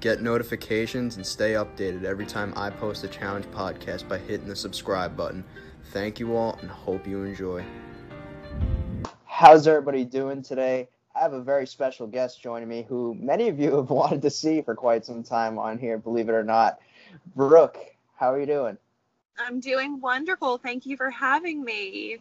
Get 0.00 0.20
notifications 0.20 1.16
and 1.16 1.26
stay 1.26 1.52
updated 1.52 2.04
every 2.04 2.26
time 2.26 2.52
I 2.54 2.68
post 2.68 3.02
a 3.04 3.08
challenge 3.08 3.46
podcast 3.46 4.06
by 4.06 4.18
hitting 4.18 4.46
the 4.46 4.54
subscribe 4.54 5.16
button. 5.16 5.42
Thank 5.92 6.20
you 6.20 6.36
all 6.36 6.58
and 6.60 6.70
hope 6.70 7.06
you 7.06 7.24
enjoy. 7.24 7.64
How's 9.24 9.66
everybody 9.66 10.04
doing 10.04 10.42
today? 10.42 10.88
I 11.14 11.20
have 11.20 11.32
a 11.32 11.42
very 11.42 11.66
special 11.66 12.06
guest 12.06 12.42
joining 12.42 12.68
me 12.68 12.84
who 12.86 13.14
many 13.18 13.48
of 13.48 13.58
you 13.58 13.74
have 13.76 13.88
wanted 13.88 14.20
to 14.22 14.30
see 14.30 14.60
for 14.60 14.74
quite 14.74 15.06
some 15.06 15.22
time 15.22 15.58
on 15.58 15.78
here, 15.78 15.96
believe 15.96 16.28
it 16.28 16.32
or 16.32 16.44
not. 16.44 16.78
Brooke, 17.34 17.78
how 18.16 18.34
are 18.34 18.38
you 18.38 18.46
doing? 18.46 18.76
I'm 19.38 19.60
doing 19.60 19.98
wonderful. 20.00 20.58
Thank 20.58 20.84
you 20.84 20.98
for 20.98 21.08
having 21.08 21.64
me. 21.64 22.18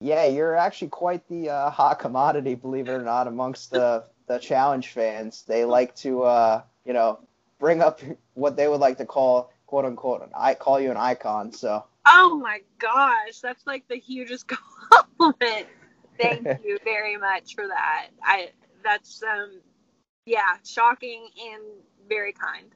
Yeah, 0.00 0.26
you're 0.26 0.54
actually 0.54 0.88
quite 0.88 1.26
the 1.28 1.48
uh, 1.48 1.70
hot 1.70 1.98
commodity, 1.98 2.54
believe 2.54 2.88
it 2.88 2.92
or 2.92 3.02
not, 3.02 3.26
amongst 3.26 3.70
the 3.70 4.04
the 4.28 4.38
challenge 4.38 4.88
fans. 4.88 5.44
They 5.48 5.64
like 5.64 5.94
to, 5.96 6.22
uh, 6.22 6.62
you 6.84 6.92
know, 6.92 7.20
bring 7.58 7.80
up 7.80 8.00
what 8.34 8.56
they 8.56 8.68
would 8.68 8.80
like 8.80 8.98
to 8.98 9.06
call 9.06 9.50
quote 9.66 9.84
unquote 9.84 10.28
I 10.34 10.54
call 10.54 10.80
you 10.80 10.90
an 10.90 10.96
icon. 10.96 11.52
So. 11.52 11.84
Oh 12.06 12.38
my 12.42 12.60
gosh, 12.78 13.40
that's 13.42 13.66
like 13.66 13.86
the 13.88 13.96
hugest 13.96 14.48
compliment. 14.88 15.66
Thank 16.18 16.46
you 16.64 16.78
very 16.84 17.16
much 17.16 17.54
for 17.54 17.66
that. 17.66 18.08
I 18.22 18.50
that's 18.84 19.22
um 19.22 19.60
yeah, 20.26 20.56
shocking 20.64 21.28
and 21.52 21.62
very 22.08 22.32
kind. 22.32 22.66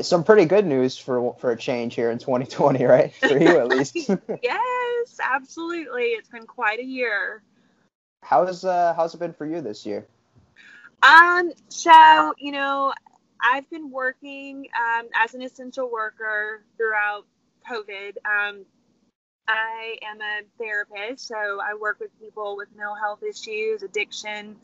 Some 0.00 0.24
pretty 0.24 0.46
good 0.46 0.66
news 0.66 0.96
for 0.96 1.34
for 1.38 1.50
a 1.50 1.56
change 1.56 1.94
here 1.94 2.10
in 2.10 2.18
2020, 2.18 2.84
right? 2.86 3.14
For 3.14 3.38
you 3.38 3.58
at 3.58 3.68
least. 3.68 3.96
yes, 4.42 5.20
absolutely. 5.22 6.04
It's 6.04 6.28
been 6.28 6.46
quite 6.46 6.78
a 6.78 6.84
year. 6.84 7.42
How's 8.22 8.64
uh 8.64 8.94
how's 8.94 9.14
it 9.14 9.18
been 9.18 9.32
for 9.32 9.46
you 9.46 9.60
this 9.60 9.84
year? 9.84 10.06
Um, 11.02 11.52
so 11.68 12.34
you 12.38 12.52
know, 12.52 12.92
I've 13.40 13.68
been 13.70 13.90
working 13.90 14.66
um, 14.76 15.08
as 15.14 15.34
an 15.34 15.42
essential 15.42 15.90
worker 15.90 16.62
throughout 16.76 17.24
COVID. 17.68 18.16
Um, 18.24 18.64
I 19.48 19.96
am 20.08 20.20
a 20.20 20.42
therapist, 20.58 21.26
so 21.26 21.36
I 21.36 21.74
work 21.74 21.98
with 22.00 22.10
people 22.20 22.56
with 22.56 22.68
mental 22.76 22.94
health 22.94 23.22
issues, 23.22 23.82
addiction, 23.82 24.56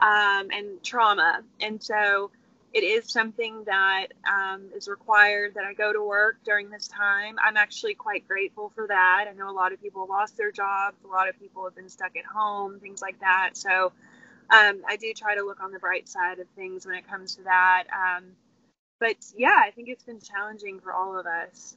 um, 0.00 0.48
and 0.50 0.82
trauma. 0.82 1.42
And 1.60 1.82
so 1.82 2.30
it 2.72 2.84
is 2.84 3.10
something 3.12 3.64
that 3.64 4.08
um, 4.26 4.70
is 4.74 4.88
required 4.88 5.54
that 5.54 5.64
I 5.64 5.74
go 5.74 5.92
to 5.92 6.02
work 6.02 6.36
during 6.44 6.70
this 6.70 6.88
time. 6.88 7.36
I'm 7.42 7.56
actually 7.56 7.94
quite 7.94 8.26
grateful 8.26 8.70
for 8.74 8.86
that. 8.86 9.26
I 9.28 9.34
know 9.34 9.50
a 9.50 9.52
lot 9.52 9.72
of 9.72 9.82
people 9.82 10.06
lost 10.08 10.36
their 10.36 10.52
jobs, 10.52 10.96
a 11.04 11.08
lot 11.08 11.28
of 11.28 11.38
people 11.38 11.64
have 11.64 11.74
been 11.74 11.90
stuck 11.90 12.16
at 12.16 12.24
home, 12.24 12.78
things 12.80 13.02
like 13.02 13.20
that. 13.20 13.50
So 13.54 13.92
um, 14.52 14.82
I 14.86 14.96
do 14.96 15.12
try 15.14 15.34
to 15.34 15.42
look 15.42 15.62
on 15.62 15.72
the 15.72 15.78
bright 15.78 16.08
side 16.08 16.38
of 16.38 16.46
things 16.54 16.84
when 16.84 16.94
it 16.94 17.08
comes 17.08 17.36
to 17.36 17.42
that. 17.44 17.84
Um, 17.92 18.24
but 19.00 19.16
yeah, 19.36 19.58
I 19.58 19.70
think 19.70 19.88
it's 19.88 20.04
been 20.04 20.20
challenging 20.20 20.78
for 20.78 20.92
all 20.92 21.18
of 21.18 21.26
us. 21.26 21.76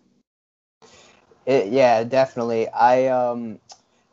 It, 1.46 1.72
yeah, 1.72 2.04
definitely. 2.04 2.68
I 2.68 3.08
um, 3.08 3.60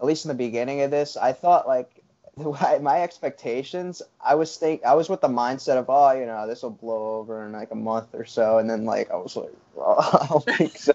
at 0.00 0.06
least 0.06 0.24
in 0.24 0.28
the 0.28 0.34
beginning 0.34 0.82
of 0.82 0.90
this, 0.90 1.16
I 1.16 1.32
thought 1.32 1.66
like 1.66 2.02
my 2.36 3.02
expectations. 3.02 4.00
I 4.24 4.36
was 4.36 4.56
think 4.56 4.84
I 4.84 4.94
was 4.94 5.08
with 5.08 5.20
the 5.20 5.28
mindset 5.28 5.76
of 5.76 5.86
oh, 5.88 6.12
you 6.12 6.26
know, 6.26 6.46
this 6.46 6.62
will 6.62 6.70
blow 6.70 7.16
over 7.16 7.44
in 7.46 7.52
like 7.52 7.72
a 7.72 7.76
month 7.76 8.14
or 8.14 8.24
so, 8.24 8.58
and 8.58 8.70
then 8.70 8.84
like 8.84 9.10
I 9.10 9.16
was 9.16 9.34
like, 9.34 9.52
oh, 9.76 10.20
I 10.22 10.26
don't 10.28 10.56
think 10.56 10.78
so. 10.78 10.92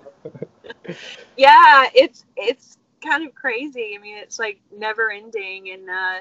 yeah, 1.37 1.89
it's 1.93 2.23
it's 2.37 2.77
kind 3.03 3.27
of 3.27 3.35
crazy. 3.35 3.93
I 3.97 4.01
mean, 4.01 4.17
it's 4.17 4.39
like 4.39 4.61
never 4.75 5.11
ending, 5.11 5.69
and 5.71 5.89
uh, 5.89 6.19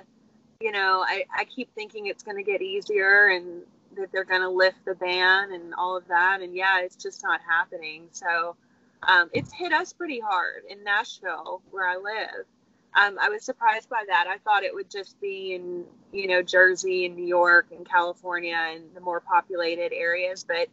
you 0.60 0.72
know, 0.72 1.04
I 1.06 1.24
I 1.36 1.44
keep 1.44 1.74
thinking 1.74 2.06
it's 2.06 2.22
going 2.22 2.36
to 2.36 2.42
get 2.42 2.62
easier 2.62 3.28
and 3.28 3.62
that 3.96 4.12
they're 4.12 4.24
going 4.24 4.42
to 4.42 4.48
lift 4.48 4.84
the 4.84 4.94
ban 4.94 5.52
and 5.52 5.74
all 5.74 5.96
of 5.96 6.06
that, 6.08 6.40
and 6.42 6.54
yeah, 6.54 6.80
it's 6.80 6.96
just 6.96 7.22
not 7.22 7.40
happening. 7.48 8.08
So 8.12 8.56
um, 9.02 9.30
it's 9.32 9.52
hit 9.52 9.72
us 9.72 9.92
pretty 9.92 10.20
hard 10.20 10.62
in 10.68 10.82
Nashville, 10.84 11.62
where 11.70 11.88
I 11.88 11.96
live. 11.96 12.46
Um, 12.94 13.18
I 13.20 13.28
was 13.28 13.44
surprised 13.44 13.90
by 13.90 14.04
that. 14.08 14.26
I 14.28 14.38
thought 14.38 14.62
it 14.62 14.74
would 14.74 14.90
just 14.90 15.20
be 15.20 15.54
in, 15.54 15.84
you 16.12 16.26
know, 16.28 16.42
Jersey 16.42 17.04
and 17.04 17.14
New 17.14 17.26
York 17.26 17.66
and 17.70 17.86
California 17.86 18.56
and 18.56 18.84
the 18.94 19.00
more 19.00 19.20
populated 19.20 19.92
areas, 19.92 20.44
but 20.46 20.68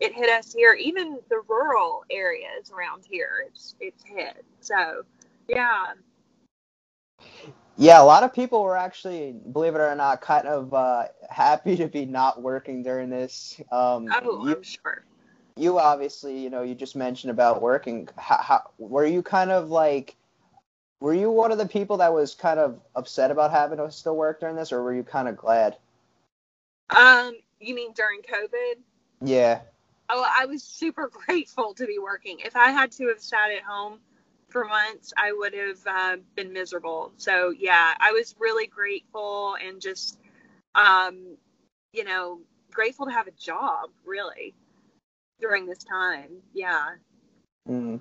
it 0.00 0.12
hit 0.12 0.28
us 0.28 0.52
here. 0.52 0.74
Even 0.74 1.18
the 1.28 1.40
rural 1.48 2.04
areas 2.10 2.72
around 2.76 3.04
here, 3.08 3.44
it's 3.46 3.76
it's 3.80 4.02
hit. 4.04 4.44
So, 4.60 5.04
yeah. 5.48 5.92
Yeah, 7.76 8.02
a 8.02 8.04
lot 8.04 8.24
of 8.24 8.34
people 8.34 8.62
were 8.62 8.76
actually, 8.76 9.36
believe 9.52 9.74
it 9.76 9.80
or 9.80 9.94
not, 9.94 10.20
kind 10.20 10.48
of 10.48 10.74
uh, 10.74 11.04
happy 11.30 11.76
to 11.76 11.86
be 11.86 12.06
not 12.06 12.42
working 12.42 12.82
during 12.82 13.08
this. 13.08 13.60
Um, 13.70 14.08
oh, 14.12 14.46
you, 14.46 14.56
I'm 14.56 14.62
sure 14.62 15.04
you 15.58 15.78
obviously, 15.78 16.38
you 16.38 16.50
know, 16.50 16.62
you 16.62 16.74
just 16.74 16.96
mentioned 16.96 17.30
about 17.30 17.60
working. 17.60 18.08
How, 18.16 18.36
how, 18.36 18.70
were 18.78 19.04
you 19.04 19.22
kind 19.22 19.50
of 19.50 19.70
like, 19.70 20.16
were 21.00 21.14
you 21.14 21.30
one 21.30 21.52
of 21.52 21.58
the 21.58 21.66
people 21.66 21.98
that 21.98 22.12
was 22.12 22.34
kind 22.34 22.58
of 22.60 22.80
upset 22.94 23.30
about 23.30 23.50
having 23.50 23.78
to 23.78 23.90
still 23.90 24.16
work 24.16 24.40
during 24.40 24.56
this, 24.56 24.72
or 24.72 24.82
were 24.82 24.94
you 24.94 25.02
kind 25.02 25.28
of 25.28 25.36
glad? 25.36 25.76
Um, 26.90 27.34
you 27.60 27.74
mean 27.74 27.92
during 27.92 28.22
COVID? 28.22 28.76
Yeah. 29.22 29.60
Oh, 30.08 30.24
I 30.26 30.46
was 30.46 30.62
super 30.62 31.10
grateful 31.26 31.74
to 31.74 31.86
be 31.86 31.98
working. 31.98 32.38
If 32.40 32.56
I 32.56 32.70
had 32.70 32.92
to 32.92 33.08
have 33.08 33.20
sat 33.20 33.50
at 33.50 33.62
home 33.62 33.98
for 34.58 34.64
months, 34.64 35.12
I 35.16 35.32
would 35.32 35.54
have 35.54 35.78
uh, 35.86 36.16
been 36.34 36.52
miserable. 36.52 37.12
So 37.16 37.54
yeah, 37.56 37.94
I 38.00 38.10
was 38.10 38.34
really 38.40 38.66
grateful 38.66 39.56
and 39.64 39.80
just, 39.80 40.18
um, 40.74 41.36
you 41.92 42.02
know, 42.02 42.40
grateful 42.72 43.06
to 43.06 43.12
have 43.12 43.28
a 43.28 43.32
job. 43.32 43.90
Really 44.04 44.54
during 45.40 45.66
this 45.66 45.84
time. 45.84 46.30
Yeah. 46.52 46.94
Mm. 47.68 48.00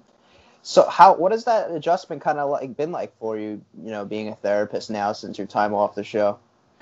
So 0.64 0.88
how 0.90 1.14
what 1.14 1.32
has 1.32 1.44
that 1.46 1.70
adjustment 1.70 2.24
kind 2.24 2.40
of 2.40 2.50
like 2.50 2.76
been 2.76 2.92
like 2.92 3.16
for 3.20 3.38
you? 3.38 3.62
You 3.84 3.92
know, 3.92 4.04
being 4.04 4.30
a 4.30 4.36
therapist 4.36 4.90
now 4.90 5.12
since 5.14 5.38
your 5.38 5.48
time 5.48 5.76
off 5.76 5.94
the 5.94 6.04
show. 6.04 6.40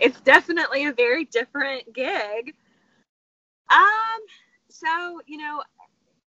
it's 0.00 0.20
definitely 0.22 0.86
a 0.86 0.92
very 0.92 1.26
different 1.26 1.92
gig. 1.94 2.54
Um. 3.70 4.20
So 4.68 5.20
you 5.26 5.38
know, 5.38 5.62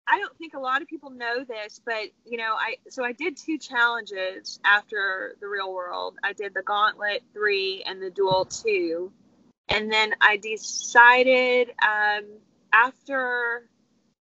I 0.07 0.19
don't 0.19 0.37
think 0.37 0.53
a 0.53 0.59
lot 0.59 0.81
of 0.81 0.87
people 0.87 1.09
know 1.09 1.43
this, 1.43 1.81
but 1.83 2.05
you 2.25 2.37
know, 2.37 2.53
I 2.53 2.75
so 2.89 3.03
I 3.03 3.11
did 3.11 3.37
two 3.37 3.57
challenges 3.57 4.59
after 4.63 5.35
the 5.41 5.47
real 5.47 5.73
world. 5.73 6.15
I 6.23 6.33
did 6.33 6.53
the 6.53 6.61
Gauntlet 6.61 7.23
three 7.33 7.83
and 7.85 8.01
the 8.01 8.11
Duel 8.11 8.45
two, 8.45 9.11
and 9.69 9.91
then 9.91 10.13
I 10.21 10.37
decided 10.37 11.69
um, 11.81 12.25
after 12.71 13.67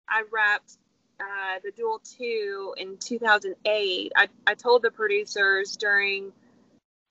I 0.10 0.24
wrapped 0.32 0.78
uh, 1.20 1.60
the 1.64 1.72
Duel 1.72 2.00
2 2.18 2.76
in 2.78 2.98
2008, 2.98 4.12
I, 4.16 4.28
I 4.46 4.54
told 4.54 4.84
the 4.84 4.92
producers 4.92 5.76
during 5.76 6.32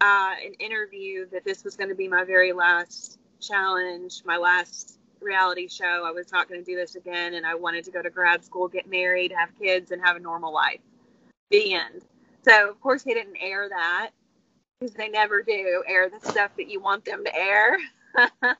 uh, 0.01 0.35
an 0.45 0.55
interview 0.61 1.27
that 1.31 1.45
this 1.45 1.65
was 1.65 1.77
going 1.77 1.91
to 1.91 1.95
be 1.95 2.09
my 2.09 2.25
very 2.25 2.53
last 2.53 3.19
challenge, 3.41 4.23
my 4.25 4.37
last 4.37 4.99
reality 5.21 5.69
show. 5.69 6.05
I 6.07 6.11
was 6.11 6.33
not 6.33 6.49
going 6.49 6.63
to 6.63 6.65
do 6.65 6.77
this 6.77 6.95
again, 6.95 7.35
and 7.35 7.47
I 7.47 7.55
wanted 7.55 7.85
to 7.85 7.91
go 7.91 8.03
to 8.03 8.11
grad 8.11 8.45
school, 8.45 8.69
get 8.69 8.89
married, 8.89 9.33
have 9.37 9.51
kids, 9.59 9.91
and 9.91 10.03
have 10.03 10.17
a 10.17 10.21
normal 10.21 10.53
life. 10.53 10.81
The 11.51 11.75
end. 11.75 12.03
So, 12.43 12.71
of 12.71 12.81
course, 12.81 13.03
they 13.03 13.15
didn't 13.15 13.37
air 13.41 13.69
that 13.69 14.11
because 14.79 14.95
they 14.95 15.09
never 15.09 15.43
do 15.43 15.83
air 15.87 16.11
the 16.11 16.21
stuff 16.29 16.51
that 16.57 16.69
you 16.69 16.81
want 16.81 17.05
them 17.05 17.25
to 17.25 17.35
air. 17.35 17.79
but 18.15 18.53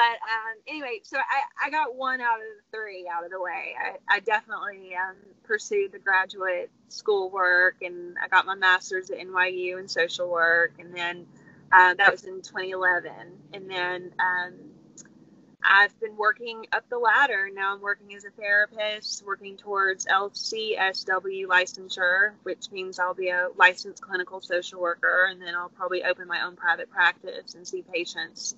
um, 0.00 0.56
anyway, 0.66 1.00
so 1.02 1.18
I, 1.18 1.66
I 1.66 1.70
got 1.70 1.94
one 1.94 2.20
out 2.20 2.36
of 2.36 2.42
the 2.42 2.76
three 2.76 3.08
out 3.12 3.24
of 3.24 3.30
the 3.30 3.40
way. 3.40 3.74
I, 3.78 4.16
I 4.16 4.20
definitely 4.20 4.94
um, 4.96 5.16
pursued 5.44 5.92
the 5.92 5.98
graduate 5.98 6.70
school 6.88 7.30
work 7.30 7.76
and 7.82 8.16
I 8.22 8.28
got 8.28 8.46
my 8.46 8.54
master's 8.54 9.10
at 9.10 9.18
NYU 9.18 9.78
in 9.78 9.86
social 9.86 10.28
work. 10.28 10.72
And 10.78 10.94
then 10.94 11.26
uh, 11.72 11.94
that 11.94 12.10
was 12.10 12.24
in 12.24 12.42
2011. 12.42 13.12
And 13.52 13.70
then 13.70 14.12
um, 14.18 14.54
I've 15.64 15.98
been 16.00 16.16
working 16.16 16.66
up 16.72 16.88
the 16.90 16.98
ladder. 16.98 17.48
Now 17.52 17.74
I'm 17.74 17.80
working 17.80 18.14
as 18.14 18.24
a 18.24 18.30
therapist, 18.30 19.24
working 19.24 19.56
towards 19.56 20.06
LCSW 20.06 21.46
licensure, 21.46 22.32
which 22.42 22.70
means 22.70 22.98
I'll 22.98 23.14
be 23.14 23.30
a 23.30 23.48
licensed 23.56 24.02
clinical 24.02 24.40
social 24.40 24.80
worker. 24.80 25.28
And 25.30 25.40
then 25.40 25.54
I'll 25.54 25.70
probably 25.70 26.04
open 26.04 26.28
my 26.28 26.44
own 26.44 26.56
private 26.56 26.90
practice 26.90 27.54
and 27.54 27.66
see 27.66 27.82
patients 27.82 28.54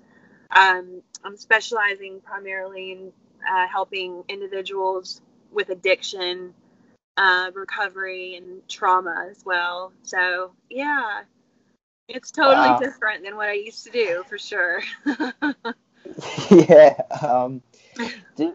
um, 0.55 1.03
I'm 1.25 1.37
specializing 1.37 2.21
primarily 2.21 2.93
in 2.93 3.13
uh, 3.49 3.67
helping 3.67 4.25
individuals 4.29 5.21
with 5.53 5.71
addiction, 5.71 6.55
uh, 7.17 7.51
recovery, 7.55 8.37
and 8.37 8.67
trauma 8.69 9.29
as 9.31 9.43
well. 9.45 9.93
So, 10.03 10.53
yeah, 10.71 11.23
it's 12.09 12.31
totally 12.31 12.69
wow. 12.69 12.79
different 12.79 13.25
than 13.25 13.37
what 13.37 13.49
I 13.49 13.55
used 13.55 13.85
to 13.85 13.91
do 13.91 14.25
for 14.29 14.39
sure. 14.39 14.83
yeah. 16.51 17.01
Um, 17.23 17.63
did 18.37 18.55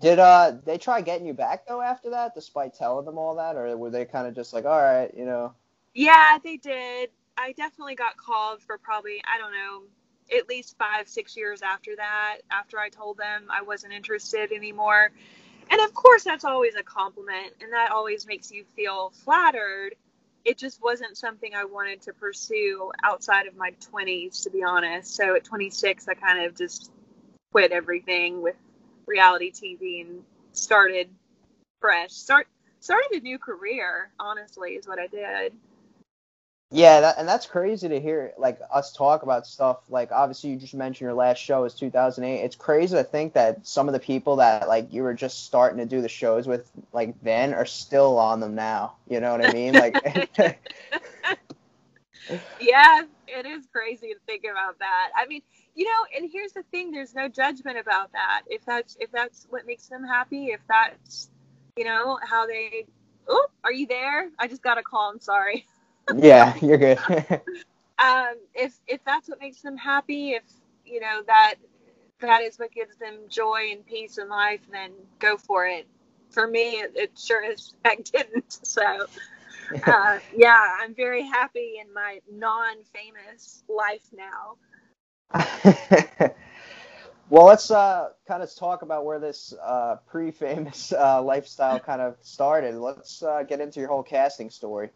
did 0.00 0.18
uh 0.18 0.52
they 0.64 0.78
try 0.78 1.00
getting 1.00 1.26
you 1.26 1.34
back 1.34 1.66
though 1.66 1.80
after 1.80 2.10
that, 2.10 2.34
despite 2.34 2.74
telling 2.74 3.04
them 3.04 3.18
all 3.18 3.34
that, 3.36 3.56
or 3.56 3.76
were 3.76 3.90
they 3.90 4.04
kind 4.04 4.26
of 4.26 4.34
just 4.34 4.52
like, 4.52 4.64
all 4.64 4.80
right, 4.80 5.12
you 5.16 5.24
know? 5.24 5.52
Yeah, 5.94 6.38
they 6.42 6.56
did. 6.56 7.10
I 7.36 7.52
definitely 7.52 7.94
got 7.94 8.16
called 8.16 8.62
for 8.62 8.78
probably 8.78 9.22
I 9.32 9.38
don't 9.38 9.52
know 9.52 9.82
at 10.36 10.48
least 10.48 10.76
five, 10.78 11.08
six 11.08 11.36
years 11.36 11.62
after 11.62 11.96
that, 11.96 12.38
after 12.50 12.78
I 12.78 12.90
told 12.90 13.16
them 13.16 13.44
I 13.50 13.62
wasn't 13.62 13.92
interested 13.92 14.52
anymore. 14.52 15.10
And 15.70 15.80
of 15.80 15.94
course, 15.94 16.24
that's 16.24 16.44
always 16.44 16.74
a 16.76 16.82
compliment, 16.82 17.54
and 17.60 17.72
that 17.72 17.90
always 17.90 18.26
makes 18.26 18.50
you 18.50 18.64
feel 18.76 19.10
flattered. 19.10 19.94
It 20.44 20.58
just 20.58 20.82
wasn't 20.82 21.16
something 21.16 21.54
I 21.54 21.64
wanted 21.64 22.02
to 22.02 22.12
pursue 22.12 22.90
outside 23.02 23.46
of 23.46 23.56
my 23.56 23.72
20s, 23.92 24.42
to 24.44 24.50
be 24.50 24.62
honest. 24.62 25.14
So 25.14 25.34
at 25.34 25.44
26, 25.44 26.08
I 26.08 26.14
kind 26.14 26.44
of 26.44 26.56
just 26.56 26.90
quit 27.52 27.72
everything 27.72 28.40
with 28.42 28.56
reality 29.06 29.50
TV 29.50 30.02
and 30.02 30.22
started 30.52 31.08
fresh. 31.80 32.12
Start 32.12 32.46
started 32.80 33.10
a 33.12 33.20
new 33.20 33.38
career. 33.38 34.10
Honestly, 34.18 34.70
is 34.72 34.86
what 34.86 34.98
I 34.98 35.06
did. 35.06 35.52
Yeah, 36.70 37.00
that, 37.00 37.14
and 37.16 37.26
that's 37.26 37.46
crazy 37.46 37.88
to 37.88 37.98
hear 37.98 38.34
like 38.36 38.60
us 38.70 38.92
talk 38.92 39.22
about 39.22 39.46
stuff. 39.46 39.78
Like 39.88 40.12
obviously, 40.12 40.50
you 40.50 40.56
just 40.56 40.74
mentioned 40.74 41.06
your 41.06 41.14
last 41.14 41.38
show 41.38 41.64
is 41.64 41.72
2008. 41.74 42.44
It's 42.44 42.56
crazy 42.56 42.94
to 42.94 43.04
think 43.04 43.32
that 43.32 43.66
some 43.66 43.88
of 43.88 43.94
the 43.94 44.00
people 44.00 44.36
that 44.36 44.68
like 44.68 44.92
you 44.92 45.02
were 45.02 45.14
just 45.14 45.46
starting 45.46 45.78
to 45.78 45.86
do 45.86 46.02
the 46.02 46.10
shows 46.10 46.46
with 46.46 46.70
like 46.92 47.14
then 47.22 47.54
are 47.54 47.64
still 47.64 48.18
on 48.18 48.40
them 48.40 48.54
now. 48.54 48.96
You 49.08 49.20
know 49.20 49.32
what 49.32 49.46
I 49.46 49.52
mean? 49.52 49.72
Like. 49.72 49.96
yeah, 52.60 53.02
it 53.26 53.46
is 53.46 53.66
crazy 53.72 54.08
to 54.08 54.18
think 54.26 54.44
about 54.44 54.78
that. 54.80 55.10
I 55.16 55.26
mean, 55.26 55.40
you 55.74 55.86
know, 55.86 56.04
and 56.14 56.28
here's 56.30 56.52
the 56.52 56.64
thing: 56.64 56.90
there's 56.90 57.14
no 57.14 57.28
judgment 57.28 57.78
about 57.78 58.12
that. 58.12 58.42
If 58.46 58.66
that's 58.66 58.94
if 59.00 59.10
that's 59.10 59.46
what 59.48 59.66
makes 59.66 59.86
them 59.86 60.04
happy, 60.04 60.48
if 60.48 60.60
that's 60.68 61.30
you 61.76 61.84
know 61.84 62.18
how 62.22 62.46
they. 62.46 62.84
Oh, 63.26 63.46
are 63.64 63.72
you 63.72 63.86
there? 63.86 64.28
I 64.38 64.48
just 64.48 64.62
got 64.62 64.76
a 64.76 64.82
call. 64.82 65.10
I'm 65.10 65.20
sorry. 65.20 65.66
yeah, 66.16 66.54
you're 66.60 66.78
good. 66.78 66.98
um, 67.98 68.34
if 68.54 68.74
if 68.86 69.04
that's 69.04 69.28
what 69.28 69.40
makes 69.40 69.60
them 69.62 69.76
happy, 69.76 70.32
if 70.32 70.44
you 70.84 71.00
know 71.00 71.22
that 71.26 71.56
that 72.20 72.42
is 72.42 72.58
what 72.58 72.72
gives 72.72 72.96
them 72.96 73.14
joy 73.28 73.68
and 73.72 73.86
peace 73.86 74.18
in 74.18 74.28
life, 74.28 74.60
then 74.70 74.92
go 75.18 75.36
for 75.36 75.66
it. 75.66 75.86
For 76.30 76.46
me, 76.46 76.72
it, 76.72 76.92
it 76.94 77.18
sure 77.18 77.44
as 77.44 77.74
heck 77.84 78.04
didn't. 78.12 78.58
So, 78.66 78.82
uh, 79.86 80.18
yeah, 80.34 80.76
I'm 80.80 80.94
very 80.94 81.22
happy 81.22 81.74
in 81.80 81.92
my 81.92 82.20
non-famous 82.30 83.62
life 83.68 84.08
now. 84.12 84.56
well, 87.30 87.44
let's 87.44 87.70
uh, 87.70 88.10
kind 88.26 88.42
of 88.42 88.54
talk 88.54 88.82
about 88.82 89.04
where 89.04 89.18
this 89.18 89.54
uh, 89.62 89.96
pre-famous 90.06 90.92
uh, 90.92 91.22
lifestyle 91.22 91.78
kind 91.78 92.00
of 92.00 92.16
started. 92.20 92.74
Let's 92.74 93.22
uh, 93.22 93.42
get 93.42 93.60
into 93.60 93.80
your 93.80 93.88
whole 93.88 94.02
casting 94.02 94.50
story. 94.50 94.90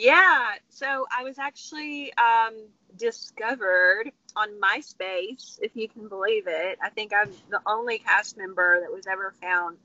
Yeah, 0.00 0.52
so 0.70 1.06
I 1.14 1.24
was 1.24 1.38
actually 1.38 2.10
um, 2.14 2.54
discovered 2.96 4.10
on 4.34 4.48
MySpace, 4.58 5.58
if 5.60 5.76
you 5.76 5.90
can 5.90 6.08
believe 6.08 6.44
it. 6.46 6.78
I 6.82 6.88
think 6.88 7.12
I'm 7.14 7.30
the 7.50 7.60
only 7.66 7.98
cast 7.98 8.38
member 8.38 8.80
that 8.80 8.90
was 8.90 9.06
ever 9.06 9.34
found 9.42 9.76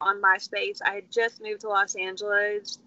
on 0.00 0.22
MySpace. 0.22 0.78
I 0.86 0.94
had 0.94 1.10
just 1.10 1.42
moved 1.42 1.62
to 1.62 1.68
Los 1.68 1.96
Angeles 1.96 2.78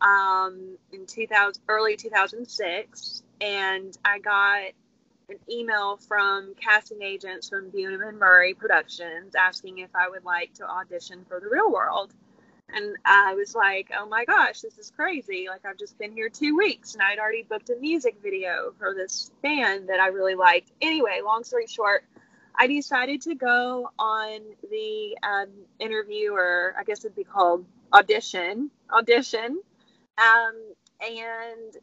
um, 0.00 0.78
in 0.92 1.06
2000, 1.06 1.60
early 1.66 1.96
2006, 1.96 3.24
and 3.40 3.98
I 4.04 4.20
got 4.20 4.62
an 5.30 5.38
email 5.50 5.96
from 5.96 6.54
casting 6.54 7.02
agents 7.02 7.48
from 7.48 7.72
Bunim 7.72 8.08
and 8.08 8.16
Murray 8.16 8.54
Productions 8.54 9.34
asking 9.34 9.78
if 9.78 9.90
I 9.92 10.08
would 10.08 10.24
like 10.24 10.54
to 10.54 10.68
audition 10.70 11.24
for 11.28 11.40
The 11.40 11.48
Real 11.48 11.72
World. 11.72 12.14
And 12.74 12.96
I 13.04 13.34
was 13.34 13.54
like, 13.54 13.90
oh 13.98 14.06
my 14.06 14.24
gosh, 14.24 14.60
this 14.60 14.76
is 14.78 14.92
crazy. 14.94 15.46
Like, 15.48 15.64
I've 15.64 15.78
just 15.78 15.98
been 15.98 16.12
here 16.12 16.28
two 16.28 16.56
weeks 16.56 16.94
and 16.94 17.02
I'd 17.02 17.18
already 17.18 17.42
booked 17.42 17.70
a 17.70 17.76
music 17.76 18.16
video 18.22 18.74
for 18.78 18.94
this 18.94 19.30
band 19.42 19.88
that 19.88 20.00
I 20.00 20.08
really 20.08 20.34
liked. 20.34 20.70
Anyway, 20.82 21.20
long 21.24 21.44
story 21.44 21.66
short, 21.66 22.04
I 22.54 22.66
decided 22.66 23.22
to 23.22 23.34
go 23.34 23.90
on 23.98 24.40
the 24.70 25.16
um, 25.22 25.48
interview, 25.78 26.32
or 26.32 26.74
I 26.78 26.84
guess 26.84 27.04
it'd 27.04 27.16
be 27.16 27.24
called 27.24 27.64
audition, 27.92 28.70
audition. 28.92 29.60
Um, 30.18 30.54
and 31.00 31.76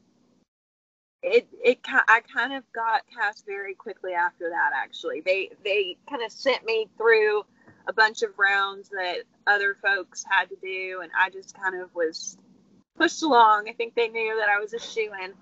it, 1.24 1.48
it, 1.64 1.80
I 1.88 2.22
kind 2.32 2.54
of 2.54 2.64
got 2.74 3.02
cast 3.12 3.46
very 3.46 3.74
quickly 3.74 4.14
after 4.14 4.50
that, 4.50 4.72
actually. 4.76 5.22
They, 5.22 5.50
they 5.64 5.98
kind 6.08 6.22
of 6.22 6.32
sent 6.32 6.64
me 6.66 6.88
through 6.98 7.44
a 7.88 7.94
bunch 7.94 8.22
of 8.22 8.38
rounds 8.38 8.90
that 8.90 9.24
other 9.48 9.78
folks 9.82 10.24
had 10.28 10.50
to 10.50 10.56
do, 10.62 11.02
and 11.02 11.12
I 11.18 11.30
just 11.30 11.56
kind 11.56 11.82
of 11.82 11.94
was 11.94 12.38
pushed 12.98 13.22
along. 13.22 13.70
I 13.70 13.74
think 13.74 13.96
they 13.96 14.08
knew 14.08 14.38
that 14.40 14.50
I 14.50 14.60
was 14.60 14.74
a 14.74 14.80
shoe 14.80 15.12
in. 15.24 15.34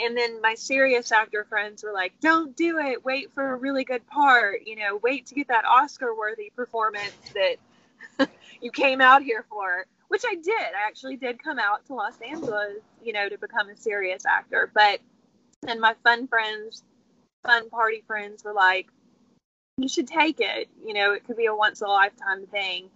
And 0.00 0.16
then 0.16 0.40
my 0.40 0.54
serious 0.54 1.12
actor 1.12 1.46
friends 1.48 1.84
were 1.84 1.92
like, 1.92 2.18
"Don't 2.20 2.56
do 2.56 2.78
it. 2.78 3.04
Wait 3.04 3.32
for 3.32 3.52
a 3.52 3.56
really 3.56 3.84
good 3.84 4.06
part. 4.08 4.66
You 4.66 4.76
know, 4.76 4.96
wait 4.96 5.26
to 5.26 5.34
get 5.34 5.48
that 5.48 5.64
Oscar-worthy 5.64 6.50
performance 6.56 7.14
that 7.34 8.28
you 8.60 8.72
came 8.72 9.00
out 9.00 9.22
here 9.22 9.44
for." 9.48 9.86
Which 10.08 10.24
I 10.26 10.34
did. 10.34 10.54
I 10.54 10.86
actually 10.86 11.16
did 11.16 11.42
come 11.42 11.58
out 11.58 11.86
to 11.86 11.94
Los 11.94 12.20
Angeles, 12.20 12.82
you 13.02 13.12
know, 13.12 13.28
to 13.28 13.38
become 13.38 13.68
a 13.68 13.76
serious 13.76 14.26
actor. 14.26 14.70
But 14.74 15.00
and 15.66 15.80
my 15.80 15.94
fun 16.02 16.26
friends, 16.28 16.82
fun 17.44 17.70
party 17.70 18.02
friends 18.06 18.44
were 18.44 18.52
like, 18.52 18.88
you 19.76 19.88
should 19.88 20.06
take 20.06 20.40
it. 20.40 20.68
You 20.84 20.94
know, 20.94 21.12
it 21.12 21.24
could 21.24 21.36
be 21.36 21.46
a 21.46 21.54
once 21.54 21.80
a 21.80 21.86
lifetime 21.86 22.46
thing. 22.46 22.90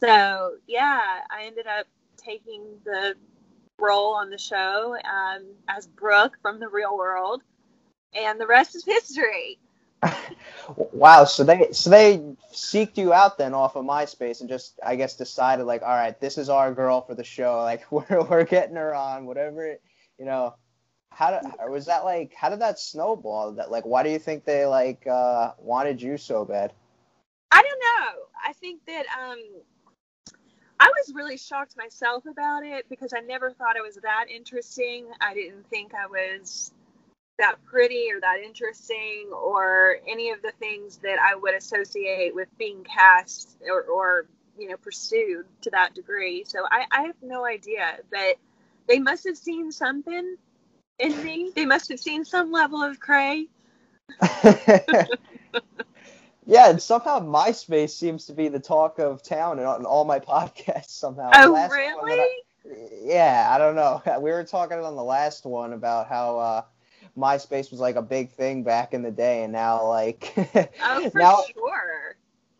So 0.00 0.56
yeah, 0.66 1.00
I 1.30 1.44
ended 1.44 1.66
up 1.66 1.86
taking 2.16 2.62
the 2.84 3.14
role 3.78 4.14
on 4.14 4.30
the 4.30 4.38
show 4.38 4.96
um, 5.04 5.44
as 5.68 5.86
Brooke 5.86 6.38
from 6.40 6.60
the 6.60 6.68
real 6.68 6.96
world, 6.96 7.42
and 8.14 8.40
the 8.40 8.46
rest 8.46 8.74
is 8.74 8.84
history. 8.84 9.58
wow, 10.76 11.24
so 11.24 11.44
they 11.44 11.68
so 11.72 11.90
they 11.90 12.18
seeked 12.52 12.96
you 12.96 13.12
out 13.12 13.38
then 13.38 13.54
off 13.54 13.76
of 13.76 13.84
MySpace 13.84 14.40
and 14.40 14.48
just 14.48 14.80
I 14.84 14.96
guess 14.96 15.16
decided 15.16 15.64
like, 15.64 15.82
all 15.82 15.88
right, 15.88 16.18
this 16.20 16.38
is 16.38 16.48
our 16.48 16.72
girl 16.72 17.02
for 17.02 17.14
the 17.14 17.24
show. 17.24 17.58
Like 17.58 17.84
we're 17.92 18.22
we're 18.24 18.44
getting 18.44 18.76
her 18.76 18.94
on, 18.94 19.26
whatever 19.26 19.76
you 20.18 20.24
know 20.24 20.54
how 21.14 21.30
did 21.30 21.50
was 21.68 21.86
that 21.86 22.04
like 22.04 22.34
how 22.34 22.48
did 22.48 22.60
that 22.60 22.78
snowball 22.78 23.52
that 23.52 23.70
like 23.70 23.84
why 23.84 24.02
do 24.02 24.10
you 24.10 24.18
think 24.18 24.44
they 24.44 24.66
like 24.66 25.06
uh 25.06 25.52
wanted 25.58 26.00
you 26.00 26.16
so 26.16 26.44
bad? 26.44 26.72
I 27.50 27.62
don't 27.62 27.80
know. 27.80 28.22
I 28.44 28.52
think 28.54 28.84
that 28.86 29.04
um 29.20 29.38
i 30.80 30.86
was 30.86 31.14
really 31.14 31.36
shocked 31.36 31.76
myself 31.76 32.24
about 32.26 32.64
it 32.64 32.88
because 32.88 33.12
i 33.16 33.20
never 33.20 33.52
thought 33.52 33.76
it 33.76 33.82
was 33.82 33.96
that 33.96 34.26
interesting. 34.34 35.06
I 35.20 35.34
didn't 35.34 35.68
think 35.68 35.92
i 35.94 36.06
was 36.06 36.72
that 37.38 37.56
pretty 37.64 38.08
or 38.12 38.20
that 38.20 38.38
interesting 38.44 39.30
or 39.32 39.96
any 40.08 40.30
of 40.30 40.42
the 40.42 40.52
things 40.58 40.98
that 40.98 41.18
i 41.20 41.34
would 41.34 41.54
associate 41.54 42.34
with 42.34 42.48
being 42.58 42.84
cast 42.84 43.56
or, 43.68 43.82
or 43.82 44.26
you 44.58 44.68
know 44.68 44.76
pursued 44.76 45.46
to 45.62 45.70
that 45.70 45.94
degree. 45.94 46.44
So 46.46 46.60
I, 46.70 46.84
I 46.90 47.02
have 47.02 47.16
no 47.22 47.44
idea 47.46 47.98
but 48.10 48.36
they 48.88 48.98
must 48.98 49.24
have 49.24 49.36
seen 49.36 49.70
something 49.72 50.36
in 51.02 51.22
me. 51.22 51.50
They 51.54 51.66
must 51.66 51.88
have 51.90 52.00
seen 52.00 52.24
some 52.24 52.50
level 52.50 52.82
of 52.82 52.98
Cray. 53.00 53.48
yeah, 56.46 56.70
and 56.70 56.80
somehow 56.80 57.20
MySpace 57.20 57.90
seems 57.90 58.26
to 58.26 58.32
be 58.32 58.48
the 58.48 58.60
talk 58.60 58.98
of 58.98 59.22
town 59.22 59.58
on 59.58 59.84
all 59.84 60.04
my 60.04 60.18
podcasts 60.18 60.90
somehow. 60.90 61.30
Oh, 61.34 61.68
really? 61.68 62.12
I, 62.12 62.38
yeah, 63.02 63.48
I 63.50 63.58
don't 63.58 63.74
know. 63.74 64.02
We 64.20 64.30
were 64.30 64.44
talking 64.44 64.78
on 64.78 64.96
the 64.96 65.04
last 65.04 65.44
one 65.44 65.72
about 65.72 66.08
how 66.08 66.38
uh, 66.38 66.62
MySpace 67.18 67.70
was 67.70 67.80
like 67.80 67.96
a 67.96 68.02
big 68.02 68.30
thing 68.30 68.62
back 68.62 68.94
in 68.94 69.02
the 69.02 69.10
day, 69.10 69.42
and 69.42 69.52
now 69.52 69.86
like 69.86 70.32
oh, 70.82 71.10
for 71.10 71.18
now, 71.18 71.42
sure. 71.52 72.16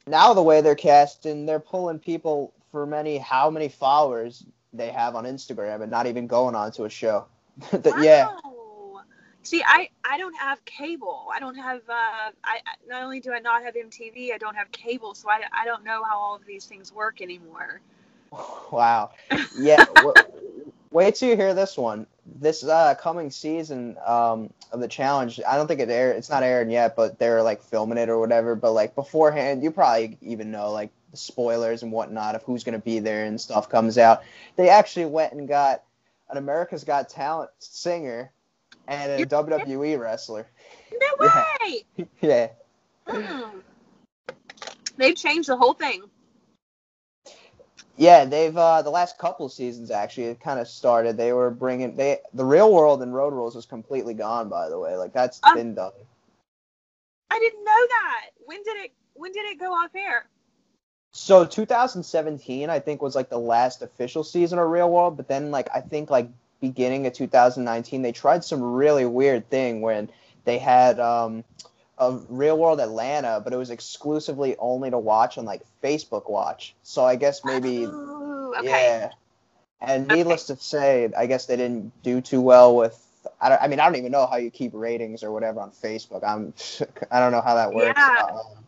Now 0.06 0.34
the 0.34 0.42
way 0.42 0.61
they're 0.61 0.75
casting, 0.75 1.46
they're 1.46 1.61
pulling 1.61 2.00
people 2.00 2.52
for 2.72 2.87
many 2.87 3.18
how 3.18 3.50
many 3.50 3.68
followers 3.68 4.44
they 4.72 4.88
have 4.88 5.14
on 5.14 5.25
Instagram 5.25 5.82
and 5.82 5.90
not 5.90 6.06
even 6.06 6.26
going 6.26 6.54
on 6.54 6.72
to 6.72 6.84
a 6.84 6.90
show. 6.90 7.26
that, 7.73 7.87
wow. 7.87 8.02
Yeah. 8.02 8.28
See, 9.44 9.62
I 9.66 9.88
I 10.04 10.18
don't 10.18 10.37
have 10.37 10.64
cable. 10.64 11.26
I 11.35 11.40
don't 11.40 11.56
have. 11.56 11.80
Uh, 11.88 12.30
I 12.44 12.61
not 12.88 13.02
only 13.02 13.21
do 13.21 13.32
I 13.32 13.40
not 13.40 13.62
have 13.64 13.75
MTV, 13.75 14.32
I 14.32 14.38
don't 14.38 14.54
have 14.54 14.71
cable, 14.71 15.14
so 15.14 15.28
I 15.28 15.40
I 15.52 15.64
don't 15.64 15.85
know 15.85 16.02
how 16.04 16.18
all 16.18 16.37
of 16.37 16.47
these 16.47 16.64
things 16.64 16.92
work 16.92 17.21
anymore. 17.21 17.80
Wow. 18.73 19.11
Yeah. 19.59 19.85
wait 20.92 21.14
till 21.14 21.28
you 21.28 21.37
hear 21.37 21.54
this 21.54 21.76
one. 21.76 22.06
This 22.25 22.64
uh, 22.64 22.94
coming 22.94 23.30
season 23.30 23.97
um, 24.06 24.52
of 24.71 24.80
the 24.80 24.88
challenge, 24.88 25.40
I 25.47 25.56
don't 25.56 25.66
think 25.66 25.80
it 25.80 25.90
aired. 25.90 26.16
It's 26.16 26.30
not 26.30 26.42
airing 26.42 26.71
yet, 26.71 26.94
but 26.97 27.18
they're 27.18 27.42
like 27.42 27.62
filming 27.62 27.99
it 27.99 28.09
or 28.09 28.18
whatever. 28.18 28.54
But 28.54 28.73
like 28.73 28.94
beforehand, 28.94 29.62
you 29.62 29.71
probably 29.71 30.16
even 30.23 30.50
know 30.50 30.71
like 30.71 30.90
the 31.11 31.16
spoilers 31.16 31.82
and 31.82 31.90
whatnot 31.92 32.35
of 32.35 32.42
who's 32.44 32.64
gonna 32.64 32.78
be 32.78 33.00
there 33.00 33.25
and 33.25 33.40
stuff 33.40 33.68
comes 33.68 33.99
out. 33.99 34.23
They 34.56 34.68
actually 34.68 35.06
went 35.06 35.32
and 35.32 35.49
got 35.49 35.82
an 36.31 36.37
America's 36.37 36.85
Got 36.85 37.09
Talent 37.09 37.50
singer 37.59 38.33
and 38.88 39.12
a 39.12 39.19
You're 39.19 39.26
WWE 39.26 39.99
wrestler. 39.99 40.47
No 40.93 41.29
way. 41.64 41.85
Yeah. 42.21 42.49
yeah. 43.09 43.12
Mm. 43.14 43.62
They've 44.97 45.17
changed 45.17 45.49
the 45.49 45.57
whole 45.57 45.73
thing. 45.73 46.05
Yeah, 47.97 48.25
they've 48.25 48.57
uh, 48.57 48.83
the 48.83 48.91
last 48.91 49.19
couple 49.19 49.49
seasons 49.49 49.91
actually 49.91 50.25
it 50.25 50.41
kind 50.41 50.59
of 50.59 50.69
started. 50.69 51.17
They 51.17 51.33
were 51.33 51.50
bringing 51.50 51.97
they 51.97 52.19
the 52.33 52.45
real 52.45 52.73
world 52.73 53.02
and 53.02 53.14
Road 53.14 53.33
Rules 53.33 53.55
was 53.55 53.67
completely 53.67 54.14
gone 54.14 54.49
by 54.49 54.69
the 54.69 54.79
way. 54.79 54.97
Like 54.97 55.12
that's 55.12 55.41
um, 55.43 55.57
been 55.57 55.75
done. 55.75 55.93
I 57.31 57.38
didn't 57.38 57.64
know 57.64 57.87
that. 57.88 58.31
When 58.45 58.62
did 58.62 58.76
it 58.79 58.93
when 59.14 59.33
did 59.33 59.45
it 59.47 59.59
go 59.61 59.73
off 59.73 59.95
air? 59.95 60.26
So 61.12 61.45
2017, 61.45 62.71
I 62.71 62.78
think, 62.81 63.02
was 63.02 63.14
like 63.14 63.28
the 63.28 63.38
last 63.38 63.83
official 63.83 64.25
season 64.25 64.59
of 64.59 64.69
Real 64.71 64.90
World. 64.90 65.16
But 65.16 65.28
then, 65.28 65.50
like, 65.50 65.69
I 65.75 65.81
think 65.81 66.11
like 66.11 66.28
beginning 66.61 67.07
of 67.07 67.12
2019, 67.12 68.02
they 68.02 68.12
tried 68.12 68.45
some 68.45 68.62
really 68.62 69.04
weird 69.04 69.49
thing 69.50 69.83
when 69.83 70.09
they 70.45 70.59
had 70.59 70.99
um, 70.99 71.45
a 71.99 72.12
Real 72.28 72.57
World 72.59 72.81
Atlanta, 72.81 73.40
but 73.45 73.52
it 73.52 73.57
was 73.57 73.71
exclusively 73.71 74.57
only 74.59 74.90
to 74.90 74.99
watch 74.99 75.37
on 75.38 75.45
like 75.45 75.62
Facebook 75.83 76.31
Watch. 76.31 76.75
So 76.83 77.04
I 77.04 77.16
guess 77.16 77.45
maybe, 77.45 77.85
Oh, 77.87 78.54
okay. 78.59 78.69
yeah. 78.69 79.11
And 79.83 80.04
Okay. 80.07 80.16
needless 80.16 80.47
to 80.47 80.57
say, 80.57 81.11
I 81.16 81.26
guess 81.26 81.47
they 81.47 81.57
didn't 81.57 81.92
do 82.02 82.21
too 82.21 82.40
well 82.40 82.75
with. 82.75 82.99
I, 83.40 83.49
don't, 83.50 83.62
I 83.62 83.69
mean, 83.69 83.81
I 83.81 83.85
don't 83.85 83.97
even 83.97 84.12
know 84.12 84.26
how 84.26 84.37
you 84.37 84.50
keep 84.50 84.73
ratings 84.75 85.23
or 85.23 85.31
whatever 85.33 85.61
on 85.61 85.71
Facebook. 85.73 86.25
I'm, 86.25 86.54
I 87.11 87.21
don't 87.21 87.33
know 87.33 87.40
how 87.42 87.54
that 87.57 87.73
works. 87.75 88.00
Yeah. 88.00 88.26
Um, 88.33 88.62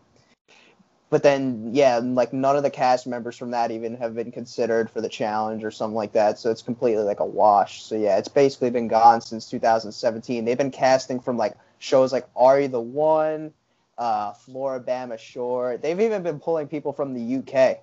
but 1.14 1.23
then, 1.23 1.71
yeah, 1.73 2.00
like 2.02 2.33
none 2.33 2.56
of 2.56 2.64
the 2.64 2.71
cast 2.71 3.06
members 3.06 3.37
from 3.37 3.52
that 3.52 3.71
even 3.71 3.97
have 3.99 4.16
been 4.16 4.33
considered 4.33 4.90
for 4.90 5.00
the 5.00 5.09
challenge 5.09 5.62
or 5.62 5.71
something 5.71 5.94
like 5.94 6.11
that. 6.14 6.40
So 6.40 6.50
it's 6.50 6.61
completely 6.61 7.04
like 7.04 7.21
a 7.21 7.25
wash. 7.25 7.85
So 7.85 7.94
yeah, 7.94 8.18
it's 8.18 8.26
basically 8.26 8.71
been 8.71 8.88
gone 8.88 9.21
since 9.21 9.49
2017. 9.49 10.44
They've 10.44 10.59
been 10.59 10.73
casting 10.73 11.21
from 11.21 11.37
like 11.37 11.56
shows 11.78 12.12
like 12.12 12.26
Are 12.35 12.59
You 12.59 12.66
the 12.66 12.80
One, 12.80 13.52
uh, 13.97 14.33
Floribama 14.33 15.16
Shore. 15.16 15.76
They've 15.76 16.00
even 16.00 16.25
been 16.25 16.40
pulling 16.40 16.66
people 16.66 16.92
from 16.92 17.14
the 17.14 17.37
UK. 17.37 17.78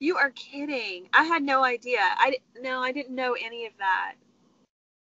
You 0.00 0.16
are 0.16 0.30
kidding. 0.30 1.10
I 1.12 1.24
had 1.24 1.42
no 1.42 1.62
idea. 1.62 1.98
I 2.00 2.38
no, 2.58 2.80
I 2.80 2.92
didn't 2.92 3.14
know 3.14 3.34
any 3.34 3.66
of 3.66 3.72
that. 3.78 4.14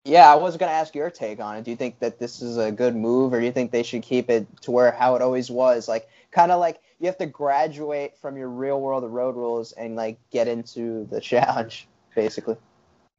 Yeah, 0.05 0.31
I 0.31 0.35
was 0.35 0.59
gonna 0.59 0.73
ask 0.73 0.95
your 0.95 1.09
take 1.09 1.41
on 1.41 1.57
it. 1.57 1.65
Do 1.65 1.71
you 1.71 1.79
think 1.79 1.99
that 2.01 2.19
this 2.19 2.43
is 2.43 2.59
a 2.59 2.71
good 2.71 2.95
move, 2.95 3.33
or 3.33 3.41
do 3.41 3.47
you 3.47 3.53
think 3.53 3.71
they 3.71 3.85
should 3.85 4.03
keep 4.03 4.29
it 4.29 4.47
to 4.63 4.71
where 4.71 4.93
how 4.93 5.15
it 5.15 5.23
always 5.23 5.51
was, 5.51 5.89
like 5.89 6.07
kind 6.31 6.53
of 6.53 6.61
like 6.61 6.81
you 7.01 7.07
have 7.07 7.19
to 7.19 7.27
graduate 7.27 8.17
from 8.19 8.37
your 8.37 8.49
real 8.49 8.81
world 8.81 9.03
of 9.05 9.11
road 9.11 9.35
rules 9.35 9.73
and 9.73 9.97
like 9.97 10.19
get 10.31 10.47
into 10.47 11.07
the 11.11 11.21
challenge, 11.21 11.89
basically? 12.15 12.57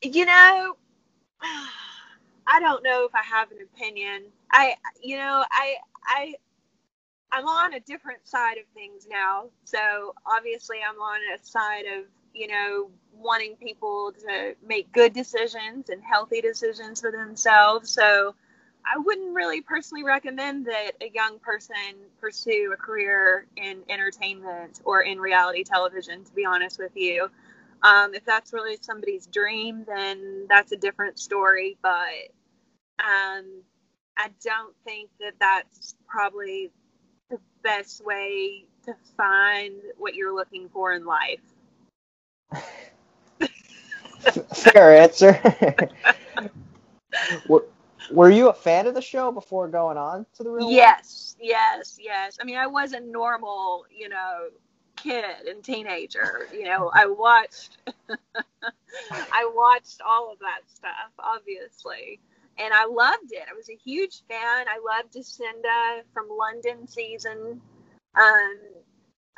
You 0.03 0.25
know, 0.25 0.77
I 1.41 2.59
don't 2.59 2.83
know 2.83 3.05
if 3.05 3.15
I 3.15 3.23
have 3.23 3.51
an 3.51 3.57
opinion. 3.61 4.23
I, 4.51 4.75
you 5.01 5.17
know, 5.17 5.43
I, 5.50 5.75
I, 6.05 6.35
I'm 7.31 7.47
on 7.47 7.73
a 7.73 7.79
different 7.79 8.27
side 8.27 8.57
of 8.57 8.65
things 8.73 9.07
now. 9.09 9.45
So 9.63 10.13
obviously, 10.25 10.77
I'm 10.88 11.00
on 11.00 11.19
a 11.33 11.43
side 11.43 11.85
of, 11.97 12.05
you 12.33 12.47
know, 12.47 12.89
wanting 13.15 13.55
people 13.55 14.13
to 14.27 14.55
make 14.65 14.91
good 14.91 15.13
decisions 15.13 15.89
and 15.89 16.03
healthy 16.03 16.41
decisions 16.41 17.01
for 17.01 17.11
themselves. 17.11 17.89
So 17.89 18.35
I 18.85 18.97
wouldn't 18.97 19.33
really 19.33 19.61
personally 19.61 20.03
recommend 20.03 20.65
that 20.65 20.91
a 21.01 21.09
young 21.13 21.39
person 21.39 21.75
pursue 22.19 22.71
a 22.73 22.77
career 22.77 23.45
in 23.55 23.83
entertainment 23.89 24.81
or 24.83 25.01
in 25.01 25.19
reality 25.19 25.63
television, 25.63 26.23
to 26.23 26.33
be 26.33 26.45
honest 26.45 26.79
with 26.79 26.91
you. 26.95 27.29
Um, 27.83 28.13
if 28.13 28.25
that's 28.25 28.53
really 28.53 28.77
somebody's 28.81 29.27
dream, 29.27 29.85
then 29.88 30.45
that's 30.50 30.71
a 30.71 30.77
different 30.77 31.19
story. 31.19 31.77
But 31.81 32.29
um, 33.00 33.63
I 34.17 34.29
don't 34.43 34.75
think 34.83 35.09
that 35.19 35.33
that's 35.39 35.95
probably 36.07 36.71
the 37.29 37.39
best 37.63 38.03
way 38.03 38.65
to 38.85 38.93
find 39.15 39.75
what 39.97 40.15
you're 40.15 40.35
looking 40.35 40.69
for 40.69 40.93
in 40.93 41.05
life. 41.05 41.39
Fair 44.53 45.01
answer. 45.01 45.39
were, 47.47 47.65
were 48.10 48.29
you 48.29 48.50
a 48.50 48.53
fan 48.53 48.88
of 48.88 48.93
the 48.93 49.01
show 49.01 49.31
before 49.31 49.67
going 49.67 49.98
on 49.98 50.25
to 50.36 50.43
the 50.43 50.50
real 50.50 50.65
world? 50.65 50.74
Yes, 50.74 51.36
yes, 51.39 51.98
yes. 52.01 52.38
I 52.41 52.43
mean, 52.43 52.58
I 52.58 52.67
was 52.67 52.93
a 52.93 53.00
normal, 53.00 53.86
you 53.96 54.10
know, 54.10 54.48
kid 54.96 55.48
and 55.48 55.63
teenager. 55.63 56.48
You 56.53 56.65
know, 56.65 56.91
I 56.93 57.05
watched, 57.05 57.77
I 59.12 59.50
watched 59.53 60.01
all 60.05 60.31
of 60.31 60.39
that 60.39 60.62
stuff, 60.67 61.12
obviously, 61.20 62.20
and 62.58 62.74
I 62.74 62.86
loved 62.86 63.31
it. 63.31 63.43
I 63.50 63.53
was 63.53 63.70
a 63.70 63.75
huge 63.75 64.24
fan. 64.27 64.65
I 64.67 64.79
loved 64.84 65.13
Jacinda 65.13 66.01
from 66.13 66.27
London 66.29 66.88
season. 66.88 67.62
Um, 68.15 68.60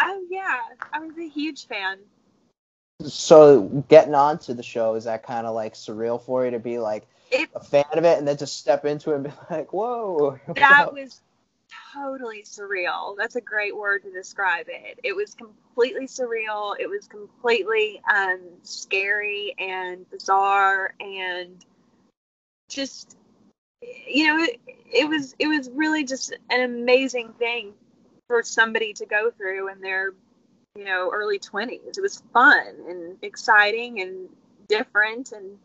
oh 0.02 0.24
yeah, 0.30 0.60
I 0.92 1.00
was 1.00 1.18
a 1.18 1.28
huge 1.28 1.68
fan. 1.68 2.00
So 3.06 3.84
getting 3.90 4.16
onto 4.16 4.54
the 4.54 4.64
show 4.64 4.96
is 4.96 5.04
that 5.06 5.24
kind 5.24 5.46
of 5.46 5.56
like 5.56 5.74
surreal 5.74 6.22
for 6.22 6.46
you 6.46 6.52
to 6.52 6.60
be 6.60 6.80
like 6.80 7.06
It 7.32 7.50
a 7.56 7.60
fan 7.60 7.86
of 7.94 8.04
it 8.04 8.18
and 8.18 8.28
then 8.28 8.38
just 8.38 8.58
step 8.58 8.86
into 8.86 9.12
it 9.12 9.16
and 9.16 9.24
be 9.26 9.32
like, 9.50 9.74
whoa. 9.74 10.40
that 10.56 10.94
was 10.94 11.22
totally 11.94 12.44
surreal. 12.44 13.16
That's 13.18 13.36
a 13.36 13.42
great 13.42 13.76
word 13.76 14.04
to 14.04 14.12
describe 14.12 14.68
it. 14.70 15.00
It 15.04 15.16
was 15.16 15.34
completely 15.34 16.08
surreal. 16.08 16.76
It 16.80 16.90
was 16.90 17.08
completely 17.08 18.02
um, 18.12 18.40
scary 18.64 19.56
and 19.58 20.10
bizarre 20.10 20.94
and 21.00 21.64
just 22.70 23.18
you 23.82 24.28
know 24.28 24.44
it, 24.44 24.60
it 24.92 25.08
was 25.08 25.36
it 25.38 25.48
was 25.48 25.70
really 25.72 26.04
just 26.04 26.34
an 26.50 26.62
amazing 26.62 27.34
thing 27.34 27.74
for 28.28 28.42
somebody 28.42 28.94
to 28.94 29.06
go 29.06 29.30
through 29.30 29.70
in 29.70 29.82
their 29.82 30.14
you 30.76 30.86
know 30.86 31.12
early 31.14 31.40
20s. 31.40 31.98
It 31.98 32.02
was 32.02 32.24
fun 32.34 32.76
and 32.88 33.18
exciting 33.22 34.02
and 34.02 34.30
different 34.68 35.34
and 35.34 35.58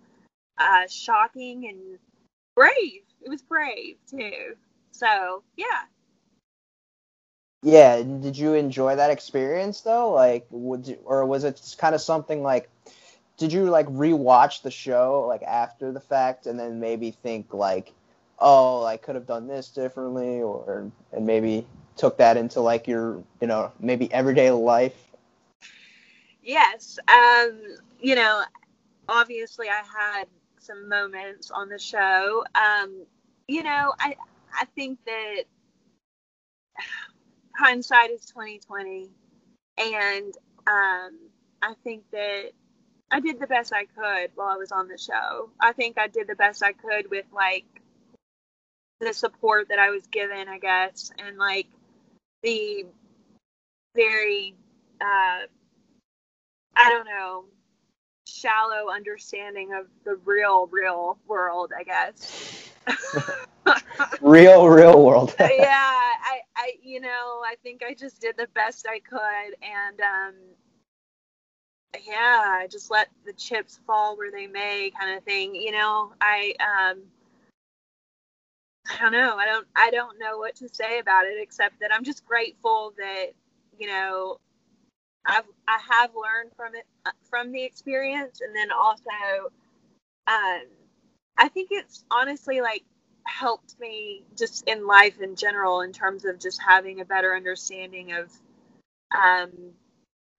uh, 0.58 0.86
shocking 0.88 1.66
and 1.68 1.98
brave. 2.54 3.02
It 3.22 3.28
was 3.28 3.42
brave 3.42 3.96
too. 4.10 4.54
So 4.92 5.42
yeah, 5.56 5.84
Yeah, 7.62 8.02
did 8.02 8.38
you 8.38 8.54
enjoy 8.54 8.96
that 8.96 9.10
experience 9.10 9.80
though? 9.80 10.12
Like, 10.12 10.46
would 10.50 10.86
you, 10.86 10.98
or 11.04 11.26
was 11.26 11.44
it 11.44 11.60
kind 11.78 11.94
of 11.94 12.00
something 12.00 12.42
like, 12.42 12.70
did 13.36 13.52
you 13.52 13.64
like 13.64 13.86
rewatch 13.88 14.62
the 14.62 14.70
show 14.70 15.24
like 15.26 15.42
after 15.42 15.92
the 15.92 16.00
fact 16.00 16.46
and 16.46 16.58
then 16.58 16.80
maybe 16.80 17.10
think 17.10 17.52
like, 17.52 17.92
oh, 18.38 18.84
I 18.84 18.96
could 18.96 19.16
have 19.16 19.26
done 19.26 19.48
this 19.48 19.68
differently, 19.70 20.40
or 20.40 20.90
and 21.12 21.26
maybe 21.26 21.66
took 21.96 22.18
that 22.18 22.36
into 22.36 22.60
like 22.60 22.86
your, 22.86 23.22
you 23.40 23.48
know, 23.48 23.72
maybe 23.80 24.12
everyday 24.12 24.50
life? 24.52 24.94
Yes. 26.42 26.98
Um, 27.08 27.60
you 28.00 28.14
know, 28.14 28.44
obviously 29.08 29.68
I 29.68 29.82
had 29.82 30.26
some 30.68 30.88
moments 30.88 31.50
on 31.50 31.68
the 31.68 31.78
show. 31.78 32.44
Um, 32.54 33.06
you 33.48 33.62
know, 33.62 33.94
I 33.98 34.14
I 34.52 34.66
think 34.76 34.98
that 35.06 35.44
hindsight 37.56 38.10
is 38.10 38.24
twenty 38.26 38.60
twenty 38.60 39.08
and 39.78 40.34
um 40.66 41.18
I 41.62 41.74
think 41.82 42.04
that 42.12 42.50
I 43.10 43.20
did 43.20 43.40
the 43.40 43.46
best 43.46 43.72
I 43.72 43.86
could 43.86 44.30
while 44.34 44.48
I 44.48 44.56
was 44.56 44.70
on 44.70 44.86
the 44.88 44.98
show. 44.98 45.50
I 45.58 45.72
think 45.72 45.98
I 45.98 46.08
did 46.08 46.28
the 46.28 46.34
best 46.36 46.62
I 46.62 46.72
could 46.72 47.10
with 47.10 47.24
like 47.32 47.64
the 49.00 49.14
support 49.14 49.68
that 49.70 49.78
I 49.78 49.90
was 49.90 50.06
given, 50.08 50.48
I 50.48 50.58
guess, 50.58 51.10
and 51.18 51.38
like 51.38 51.66
the 52.42 52.84
very 53.96 54.54
uh 55.00 55.46
I 56.76 56.90
don't 56.90 57.06
know, 57.06 57.44
shallow 58.28 58.90
understanding 58.90 59.72
of 59.72 59.86
the 60.04 60.16
real, 60.24 60.66
real 60.68 61.18
world, 61.26 61.72
I 61.76 61.82
guess. 61.84 62.70
Real, 64.20 64.66
real 64.68 65.04
world. 65.04 65.34
yeah, 65.40 65.46
I, 65.50 66.40
I, 66.56 66.72
you 66.82 67.00
know, 67.00 67.42
I 67.44 67.54
think 67.62 67.82
I 67.82 67.94
just 67.94 68.20
did 68.20 68.36
the 68.36 68.48
best 68.54 68.86
I 68.88 69.00
could, 69.00 69.56
and 69.62 70.00
um, 70.00 70.34
yeah, 72.06 72.42
I 72.60 72.66
just 72.70 72.90
let 72.90 73.08
the 73.26 73.32
chips 73.34 73.80
fall 73.86 74.16
where 74.16 74.30
they 74.30 74.46
may, 74.46 74.90
kind 74.98 75.16
of 75.16 75.24
thing. 75.24 75.54
You 75.54 75.72
know, 75.72 76.12
I, 76.20 76.54
um, 76.60 77.02
I 78.90 78.98
don't 79.02 79.12
know, 79.12 79.36
I 79.36 79.46
don't, 79.46 79.66
I 79.76 79.90
don't 79.90 80.18
know 80.18 80.38
what 80.38 80.56
to 80.56 80.68
say 80.68 80.98
about 80.98 81.26
it 81.26 81.36
except 81.40 81.80
that 81.80 81.92
I'm 81.92 82.04
just 82.04 82.24
grateful 82.26 82.94
that, 82.98 83.28
you 83.78 83.86
know, 83.86 84.38
I've 85.26 85.44
I 85.66 85.78
have 85.90 86.10
learned 86.14 86.52
from 86.56 86.74
it 86.74 86.86
uh, 87.06 87.10
from 87.30 87.52
the 87.52 87.62
experience, 87.62 88.40
and 88.40 88.54
then 88.54 88.70
also, 88.72 89.50
um, 90.26 90.62
I 91.36 91.48
think 91.48 91.68
it's 91.70 92.04
honestly 92.10 92.60
like 92.60 92.84
helped 93.24 93.78
me 93.78 94.24
just 94.36 94.66
in 94.66 94.86
life 94.86 95.20
in 95.20 95.36
general 95.36 95.82
in 95.82 95.92
terms 95.92 96.24
of 96.24 96.38
just 96.38 96.60
having 96.62 97.00
a 97.00 97.04
better 97.04 97.36
understanding 97.36 98.12
of 98.12 98.30
um, 99.14 99.50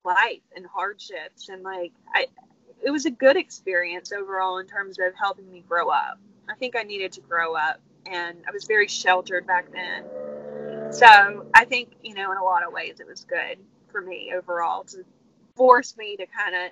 life 0.03 0.41
and 0.55 0.65
hardships, 0.65 1.49
and 1.49 1.63
like 1.63 1.91
I, 2.13 2.27
it 2.83 2.91
was 2.91 3.05
a 3.05 3.11
good 3.11 3.37
experience 3.37 4.11
overall 4.11 4.59
in 4.59 4.67
terms 4.67 4.97
of 4.99 5.13
helping 5.15 5.51
me 5.51 5.63
grow 5.67 5.89
up. 5.89 6.19
I 6.49 6.55
think 6.55 6.75
I 6.75 6.83
needed 6.83 7.11
to 7.13 7.21
grow 7.21 7.55
up, 7.55 7.79
and 8.07 8.39
I 8.47 8.51
was 8.51 8.65
very 8.65 8.87
sheltered 8.87 9.45
back 9.45 9.67
then. 9.71 10.91
So 10.91 11.45
I 11.53 11.65
think 11.65 11.91
you 12.03 12.15
know 12.15 12.31
in 12.31 12.37
a 12.37 12.43
lot 12.43 12.65
of 12.65 12.73
ways 12.73 12.99
it 12.99 13.07
was 13.07 13.23
good 13.25 13.59
for 13.91 14.01
me 14.01 14.33
overall 14.35 14.83
to 14.83 15.03
force 15.55 15.95
me 15.97 16.15
to 16.17 16.25
kind 16.25 16.55
of 16.55 16.71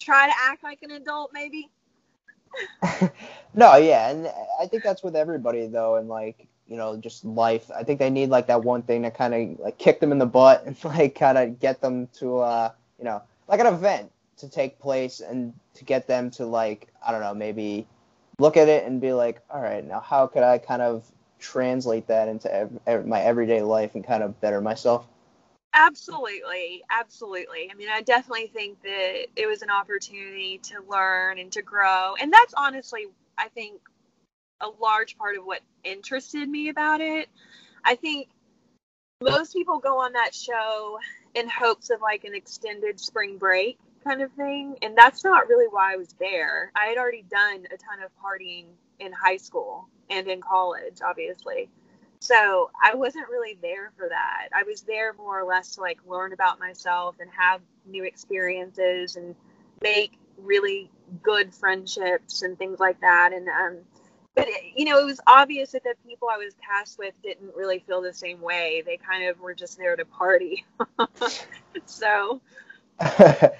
try 0.00 0.26
to 0.26 0.34
act 0.40 0.62
like 0.62 0.82
an 0.82 0.92
adult 0.92 1.30
maybe 1.32 1.70
no, 3.54 3.76
yeah, 3.76 4.10
and 4.10 4.30
I 4.60 4.66
think 4.66 4.82
that's 4.82 5.02
with 5.02 5.16
everybody 5.16 5.66
though, 5.66 5.96
and 5.96 6.08
like 6.08 6.48
you 6.66 6.76
know, 6.76 6.96
just 6.96 7.24
life. 7.24 7.70
I 7.74 7.82
think 7.82 7.98
they 7.98 8.10
need 8.10 8.30
like 8.30 8.46
that 8.46 8.64
one 8.64 8.82
thing 8.82 9.02
to 9.02 9.10
kind 9.10 9.34
of 9.34 9.60
like 9.60 9.78
kick 9.78 10.00
them 10.00 10.12
in 10.12 10.18
the 10.18 10.26
butt 10.26 10.64
and 10.64 10.76
like 10.84 11.14
kind 11.14 11.36
of 11.36 11.60
get 11.60 11.80
them 11.80 12.08
to, 12.18 12.38
uh, 12.38 12.70
you 12.98 13.04
know, 13.04 13.22
like 13.48 13.60
an 13.60 13.66
event 13.66 14.10
to 14.38 14.48
take 14.48 14.78
place 14.78 15.20
and 15.20 15.52
to 15.74 15.84
get 15.84 16.06
them 16.06 16.30
to 16.30 16.46
like, 16.46 16.88
I 17.06 17.12
don't 17.12 17.20
know, 17.20 17.34
maybe 17.34 17.86
look 18.38 18.56
at 18.56 18.68
it 18.68 18.86
and 18.86 19.00
be 19.00 19.12
like, 19.12 19.40
all 19.50 19.60
right, 19.60 19.86
now 19.86 20.00
how 20.00 20.26
could 20.26 20.42
I 20.42 20.58
kind 20.58 20.82
of 20.82 21.04
translate 21.38 22.06
that 22.06 22.28
into 22.28 22.52
ev- 22.52 22.80
ev- 22.86 23.06
my 23.06 23.20
everyday 23.20 23.60
life 23.62 23.94
and 23.94 24.06
kind 24.06 24.22
of 24.22 24.40
better 24.40 24.60
myself? 24.60 25.06
Absolutely, 25.74 26.82
absolutely. 26.90 27.70
I 27.70 27.74
mean, 27.74 27.88
I 27.88 28.02
definitely 28.02 28.48
think 28.48 28.82
that 28.82 29.26
it 29.36 29.46
was 29.46 29.62
an 29.62 29.70
opportunity 29.70 30.58
to 30.64 30.82
learn 30.88 31.38
and 31.38 31.50
to 31.52 31.62
grow, 31.62 32.14
and 32.20 32.32
that's 32.32 32.52
honestly, 32.54 33.06
I 33.38 33.48
think, 33.48 33.80
a 34.60 34.68
large 34.80 35.16
part 35.16 35.36
of 35.36 35.44
what 35.44 35.60
interested 35.82 36.48
me 36.48 36.68
about 36.68 37.00
it. 37.00 37.28
I 37.84 37.96
think 37.96 38.28
most 39.22 39.54
people 39.54 39.78
go 39.78 40.00
on 40.00 40.12
that 40.12 40.34
show 40.34 40.98
in 41.34 41.48
hopes 41.48 41.90
of 41.90 42.00
like 42.00 42.24
an 42.24 42.34
extended 42.34 43.00
spring 43.00 43.38
break 43.38 43.78
kind 44.04 44.20
of 44.20 44.30
thing, 44.32 44.76
and 44.82 44.96
that's 44.96 45.24
not 45.24 45.48
really 45.48 45.68
why 45.68 45.94
I 45.94 45.96
was 45.96 46.14
there. 46.18 46.70
I 46.76 46.86
had 46.86 46.98
already 46.98 47.24
done 47.30 47.64
a 47.72 47.76
ton 47.76 48.02
of 48.04 48.10
partying 48.22 48.66
in 49.00 49.12
high 49.12 49.38
school 49.38 49.88
and 50.10 50.28
in 50.28 50.40
college, 50.40 50.98
obviously. 51.04 51.70
So 52.22 52.70
I 52.80 52.94
wasn't 52.94 53.28
really 53.30 53.58
there 53.60 53.90
for 53.96 54.08
that. 54.08 54.46
I 54.54 54.62
was 54.62 54.82
there 54.82 55.12
more 55.14 55.40
or 55.40 55.44
less 55.44 55.74
to 55.74 55.80
like 55.80 55.98
learn 56.06 56.32
about 56.32 56.60
myself 56.60 57.16
and 57.18 57.28
have 57.36 57.60
new 57.84 58.04
experiences 58.04 59.16
and 59.16 59.34
make 59.82 60.12
really 60.38 60.88
good 61.20 61.52
friendships 61.52 62.42
and 62.42 62.56
things 62.56 62.78
like 62.78 63.00
that. 63.00 63.32
And 63.32 63.48
um, 63.48 63.78
but 64.36 64.46
you 64.76 64.84
know, 64.84 65.00
it 65.00 65.04
was 65.04 65.18
obvious 65.26 65.72
that 65.72 65.82
the 65.82 65.94
people 66.06 66.28
I 66.32 66.36
was 66.36 66.54
cast 66.64 66.96
with 66.96 67.12
didn't 67.24 67.56
really 67.56 67.80
feel 67.88 68.00
the 68.00 68.14
same 68.14 68.40
way. 68.40 68.84
They 68.86 68.98
kind 68.98 69.28
of 69.28 69.40
were 69.40 69.52
just 69.52 69.76
there 69.76 69.96
to 69.96 70.04
party. 70.04 70.64
so 71.86 72.40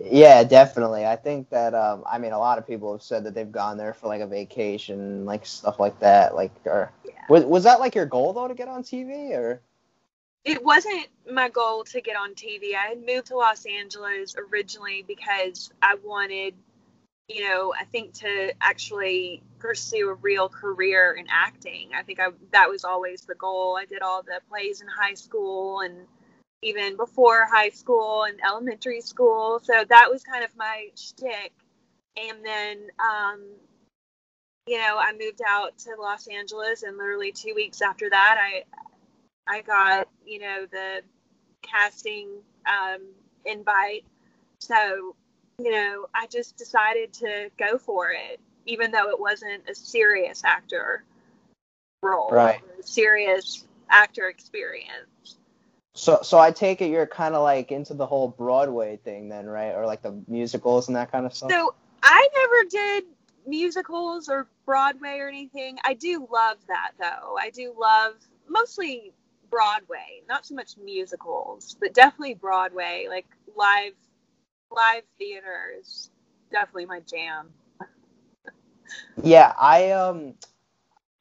yeah, 0.00 0.44
definitely. 0.44 1.04
I 1.04 1.16
think 1.16 1.50
that 1.50 1.74
um, 1.74 2.04
I 2.10 2.18
mean 2.18 2.32
a 2.32 2.38
lot 2.38 2.58
of 2.58 2.66
people 2.66 2.92
have 2.92 3.02
said 3.02 3.24
that 3.24 3.34
they've 3.34 3.50
gone 3.50 3.76
there 3.76 3.94
for 3.94 4.06
like 4.08 4.20
a 4.20 4.26
vacation, 4.26 5.24
like 5.24 5.44
stuff 5.46 5.78
like 5.78 5.98
that. 6.00 6.34
Like, 6.34 6.52
or 6.64 6.92
yeah. 7.04 7.12
was 7.28 7.44
was 7.44 7.64
that 7.64 7.80
like 7.80 7.94
your 7.94 8.06
goal 8.06 8.32
though 8.32 8.48
to 8.48 8.54
get 8.54 8.68
on 8.68 8.82
TV 8.82 9.30
or? 9.32 9.60
It 10.44 10.64
wasn't 10.64 11.08
my 11.30 11.48
goal 11.48 11.82
to 11.84 12.00
get 12.00 12.16
on 12.16 12.34
TV. 12.34 12.76
I 12.76 12.90
had 12.90 13.04
moved 13.04 13.26
to 13.28 13.36
Los 13.36 13.66
Angeles 13.66 14.36
originally 14.38 15.04
because 15.06 15.72
I 15.82 15.96
wanted, 16.04 16.54
you 17.26 17.42
know, 17.48 17.74
I 17.76 17.82
think 17.84 18.14
to 18.20 18.52
actually 18.60 19.42
pursue 19.58 20.08
a 20.10 20.14
real 20.14 20.48
career 20.48 21.16
in 21.18 21.26
acting. 21.28 21.90
I 21.96 22.04
think 22.04 22.20
I, 22.20 22.28
that 22.52 22.68
was 22.68 22.84
always 22.84 23.22
the 23.22 23.34
goal. 23.34 23.76
I 23.76 23.86
did 23.86 24.02
all 24.02 24.22
the 24.22 24.40
plays 24.48 24.82
in 24.82 24.86
high 24.86 25.14
school 25.14 25.80
and 25.80 26.06
even 26.66 26.96
before 26.96 27.46
high 27.46 27.68
school 27.68 28.24
and 28.24 28.40
elementary 28.44 29.00
school. 29.00 29.60
So 29.62 29.84
that 29.88 30.08
was 30.10 30.24
kind 30.24 30.44
of 30.44 30.50
my 30.56 30.88
shtick. 30.96 31.52
And 32.16 32.44
then, 32.44 32.88
um, 32.98 33.40
you 34.66 34.78
know, 34.78 34.96
I 34.98 35.12
moved 35.12 35.40
out 35.46 35.78
to 35.78 35.90
Los 35.96 36.26
Angeles, 36.26 36.82
and 36.82 36.96
literally 36.96 37.30
two 37.30 37.54
weeks 37.54 37.80
after 37.80 38.10
that, 38.10 38.36
I 38.40 38.64
I 39.46 39.62
got 39.62 40.08
you 40.24 40.40
know 40.40 40.66
the 40.70 41.02
casting 41.62 42.28
um, 42.66 43.02
invite. 43.44 44.04
So 44.60 45.14
you 45.58 45.70
know, 45.70 46.06
I 46.14 46.26
just 46.26 46.56
decided 46.56 47.12
to 47.14 47.50
go 47.56 47.78
for 47.78 48.10
it, 48.10 48.40
even 48.66 48.90
though 48.90 49.10
it 49.10 49.20
wasn't 49.20 49.68
a 49.68 49.74
serious 49.74 50.42
actor 50.44 51.04
role, 52.02 52.30
right? 52.32 52.60
serious 52.80 53.64
actor 53.88 54.28
experience. 54.28 55.36
So, 55.96 56.20
so 56.22 56.38
I 56.38 56.50
take 56.50 56.82
it 56.82 56.90
you're 56.90 57.06
kind 57.06 57.34
of 57.34 57.42
like 57.42 57.72
into 57.72 57.94
the 57.94 58.06
whole 58.06 58.28
Broadway 58.28 58.98
thing, 58.98 59.30
then, 59.30 59.46
right? 59.46 59.72
Or 59.72 59.86
like 59.86 60.02
the 60.02 60.22
musicals 60.28 60.88
and 60.88 60.96
that 60.96 61.10
kind 61.10 61.24
of 61.24 61.34
stuff. 61.34 61.50
So 61.50 61.74
I 62.02 62.28
never 62.34 62.68
did 62.68 63.04
musicals 63.46 64.28
or 64.28 64.46
Broadway 64.66 65.18
or 65.18 65.28
anything. 65.28 65.78
I 65.84 65.94
do 65.94 66.28
love 66.30 66.58
that 66.68 66.92
though. 66.98 67.36
I 67.40 67.48
do 67.50 67.74
love 67.78 68.14
mostly 68.46 69.12
Broadway, 69.50 70.22
not 70.28 70.44
so 70.44 70.54
much 70.54 70.76
musicals, 70.76 71.76
but 71.80 71.94
definitely 71.94 72.34
Broadway, 72.34 73.06
like 73.08 73.26
live 73.56 73.94
live 74.70 75.04
theater 75.18 75.72
is 75.80 76.10
definitely 76.52 76.86
my 76.86 77.00
jam. 77.00 77.48
yeah, 79.22 79.54
I 79.58 79.92
um 79.92 80.34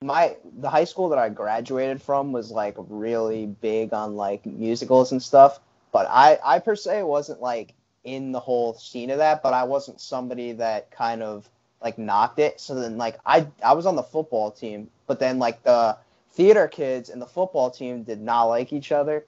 my 0.01 0.35
the 0.59 0.69
high 0.69 0.83
school 0.83 1.09
that 1.09 1.19
I 1.19 1.29
graduated 1.29 2.01
from 2.01 2.31
was 2.31 2.51
like 2.51 2.75
really 2.77 3.45
big 3.45 3.93
on 3.93 4.15
like 4.15 4.45
musicals 4.45 5.11
and 5.11 5.21
stuff, 5.21 5.59
but 5.91 6.07
I 6.09 6.37
I 6.43 6.59
per 6.59 6.75
se 6.75 7.03
wasn't 7.03 7.41
like 7.41 7.73
in 8.03 8.31
the 8.31 8.39
whole 8.39 8.73
scene 8.75 9.09
of 9.09 9.17
that, 9.17 9.41
but 9.41 9.53
I 9.53 9.63
wasn't 9.63 9.99
somebody 9.99 10.53
that 10.53 10.91
kind 10.91 11.23
of 11.23 11.49
like 11.81 11.97
knocked 11.97 12.39
it. 12.39 12.59
So 12.59 12.75
then 12.75 12.97
like 12.97 13.17
I 13.25 13.47
I 13.63 13.73
was 13.73 13.85
on 13.85 13.95
the 13.95 14.03
football 14.03 14.51
team, 14.51 14.89
but 15.07 15.19
then 15.19 15.39
like 15.39 15.63
the 15.63 15.97
theater 16.31 16.67
kids 16.67 17.09
and 17.09 17.21
the 17.21 17.25
football 17.25 17.71
team 17.71 18.03
did 18.03 18.21
not 18.21 18.43
like 18.45 18.73
each 18.73 18.91
other 18.91 19.25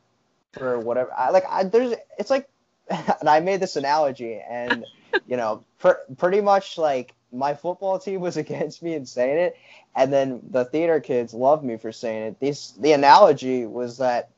for 0.52 0.80
whatever. 0.80 1.12
I 1.14 1.30
like 1.30 1.46
I 1.50 1.64
there's 1.64 1.96
it's 2.20 2.30
like 2.30 2.48
and 2.90 3.30
I 3.30 3.40
made 3.40 3.60
this 3.60 3.76
analogy 3.76 4.42
and 4.48 4.86
you 5.28 5.38
know 5.38 5.64
pr- 5.80 6.04
pretty 6.18 6.42
much 6.42 6.78
like 6.78 7.14
my 7.32 7.54
football 7.54 8.00
team 8.00 8.22
was 8.22 8.38
against 8.46 8.82
me 8.82 8.94
and 8.94 9.08
saying 9.08 9.38
it, 9.38 9.58
and 9.96 10.12
then 10.12 10.42
the 10.50 10.66
theater 10.66 11.00
kids 11.00 11.34
loved 11.34 11.64
me 11.64 11.78
for 11.78 11.92
saying 11.92 12.24
it. 12.24 12.40
This 12.40 12.72
the 12.72 12.94
analogy 12.94 13.66
was 13.66 13.98
that 13.98 14.30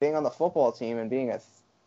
being 0.00 0.14
on 0.14 0.22
the 0.22 0.30
football 0.30 0.72
team 0.72 0.98
and 0.98 1.08
being 1.08 1.30
a 1.30 1.40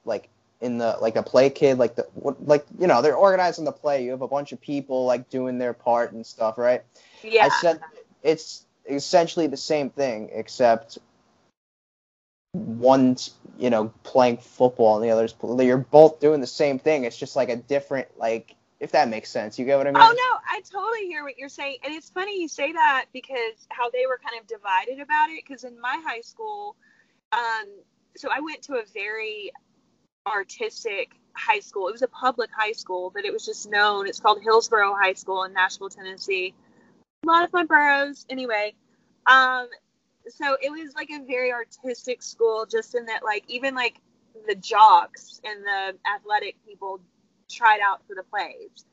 like 0.05 0.29
in 0.61 0.77
the 0.77 0.97
like 0.99 1.15
a 1.15 1.23
play 1.23 1.49
kid 1.49 1.77
like 1.77 1.95
the 1.95 2.05
like 2.41 2.65
you 2.77 2.87
know 2.87 3.01
they're 3.01 3.15
organizing 3.15 3.65
the 3.65 3.71
play. 3.71 4.03
You 4.03 4.11
have 4.11 4.21
a 4.21 4.27
bunch 4.27 4.51
of 4.51 4.59
people 4.59 5.05
like 5.05 5.29
doing 5.29 5.57
their 5.57 5.73
part 5.73 6.11
and 6.11 6.25
stuff, 6.25 6.57
right? 6.57 6.83
Yeah. 7.23 7.45
I 7.45 7.49
said 7.61 7.79
it's 8.23 8.65
essentially 8.89 9.47
the 9.47 9.57
same 9.57 9.89
thing 9.89 10.29
except 10.33 10.97
one's 12.53 13.35
you 13.59 13.69
know 13.69 13.93
playing 14.03 14.37
football 14.37 14.95
and 14.95 15.05
the 15.05 15.11
other's 15.11 15.35
you're 15.59 15.77
both 15.77 16.19
doing 16.19 16.41
the 16.41 16.47
same 16.47 16.79
thing. 16.79 17.03
It's 17.03 17.17
just 17.17 17.35
like 17.35 17.49
a 17.49 17.55
different 17.55 18.07
like 18.17 18.55
if 18.79 18.91
that 18.91 19.09
makes 19.09 19.29
sense. 19.29 19.59
You 19.59 19.65
get 19.65 19.77
what 19.77 19.87
I 19.87 19.91
mean? 19.91 20.01
Oh 20.01 20.11
no, 20.11 20.39
I 20.49 20.61
totally 20.61 21.07
hear 21.07 21.23
what 21.23 21.37
you're 21.37 21.49
saying, 21.49 21.77
and 21.83 21.93
it's 21.93 22.09
funny 22.09 22.39
you 22.39 22.47
say 22.47 22.71
that 22.71 23.05
because 23.13 23.67
how 23.69 23.89
they 23.89 24.05
were 24.07 24.19
kind 24.23 24.39
of 24.41 24.47
divided 24.47 24.99
about 24.99 25.29
it. 25.29 25.43
Because 25.45 25.63
in 25.63 25.79
my 25.79 26.01
high 26.05 26.21
school, 26.21 26.75
um, 27.31 27.65
so 28.15 28.29
I 28.33 28.39
went 28.39 28.61
to 28.63 28.75
a 28.75 28.83
very 28.93 29.51
artistic 30.27 31.11
high 31.33 31.59
school. 31.59 31.87
It 31.87 31.91
was 31.91 32.01
a 32.01 32.07
public 32.07 32.49
high 32.55 32.73
school, 32.73 33.11
but 33.13 33.25
it 33.25 33.33
was 33.33 33.45
just 33.45 33.69
known. 33.69 34.07
It's 34.07 34.19
called 34.19 34.41
Hillsboro 34.41 34.95
High 34.95 35.13
School 35.13 35.43
in 35.43 35.53
Nashville, 35.53 35.89
Tennessee. 35.89 36.53
A 37.23 37.27
lot 37.27 37.43
of 37.43 37.53
my 37.53 37.63
boroughs, 37.63 38.25
anyway. 38.29 38.73
Um, 39.25 39.67
so 40.27 40.57
it 40.61 40.69
was 40.69 40.93
like 40.95 41.09
a 41.09 41.23
very 41.25 41.51
artistic 41.51 42.21
school, 42.21 42.65
just 42.69 42.95
in 42.95 43.05
that, 43.05 43.23
like, 43.23 43.43
even 43.47 43.75
like 43.75 44.01
the 44.47 44.55
jocks 44.55 45.41
and 45.43 45.63
the 45.63 45.95
athletic 46.07 46.55
people 46.65 47.01
tried 47.49 47.79
out 47.81 48.01
for 48.07 48.15
the 48.15 48.23
plays. 48.23 48.85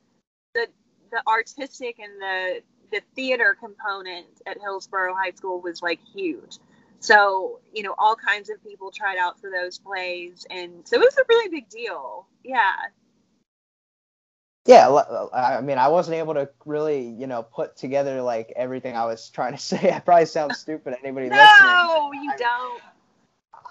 The 0.55 0.67
the 1.11 1.23
artistic 1.27 1.99
and 1.99 2.21
the 2.21 2.63
the 2.93 3.01
theater 3.15 3.57
component 3.59 4.27
at 4.47 4.59
Hillsboro 4.61 5.15
High 5.15 5.33
School 5.33 5.61
was 5.61 5.83
like 5.83 6.01
huge. 6.15 6.59
So, 7.01 7.61
you 7.73 7.83
know, 7.83 7.95
all 7.99 8.17
kinds 8.17 8.49
of 8.49 8.63
people 8.63 8.91
tried 8.91 9.19
out 9.19 9.41
for 9.41 9.51
those 9.51 9.79
plays 9.79 10.47
and 10.51 10.87
so 10.87 10.97
it 10.97 11.01
was 11.01 11.17
a 11.19 11.25
really 11.29 11.51
big 11.51 11.69
deal. 11.69 12.27
Yeah. 12.45 12.73
Yeah, 14.67 15.03
I 15.33 15.61
mean, 15.61 15.79
I 15.79 15.87
wasn't 15.87 16.17
able 16.17 16.35
to 16.35 16.49
really, 16.65 17.09
you 17.09 17.29
know, 17.29 17.45
put 17.45 17.77
together 17.77 18.21
like 18.21 18.53
everything 18.57 18.97
I 18.97 19.05
was 19.05 19.31
trying 19.31 19.53
to 19.53 19.59
say. 19.63 19.93
I 19.93 20.01
probably 20.01 20.27
sound 20.27 20.57
stupid 20.57 20.97
anybody 21.03 21.29
no, 21.29 21.37
listening. 21.37 21.71
No, 21.71 22.11
you 22.13 22.33
don't. 22.37 22.83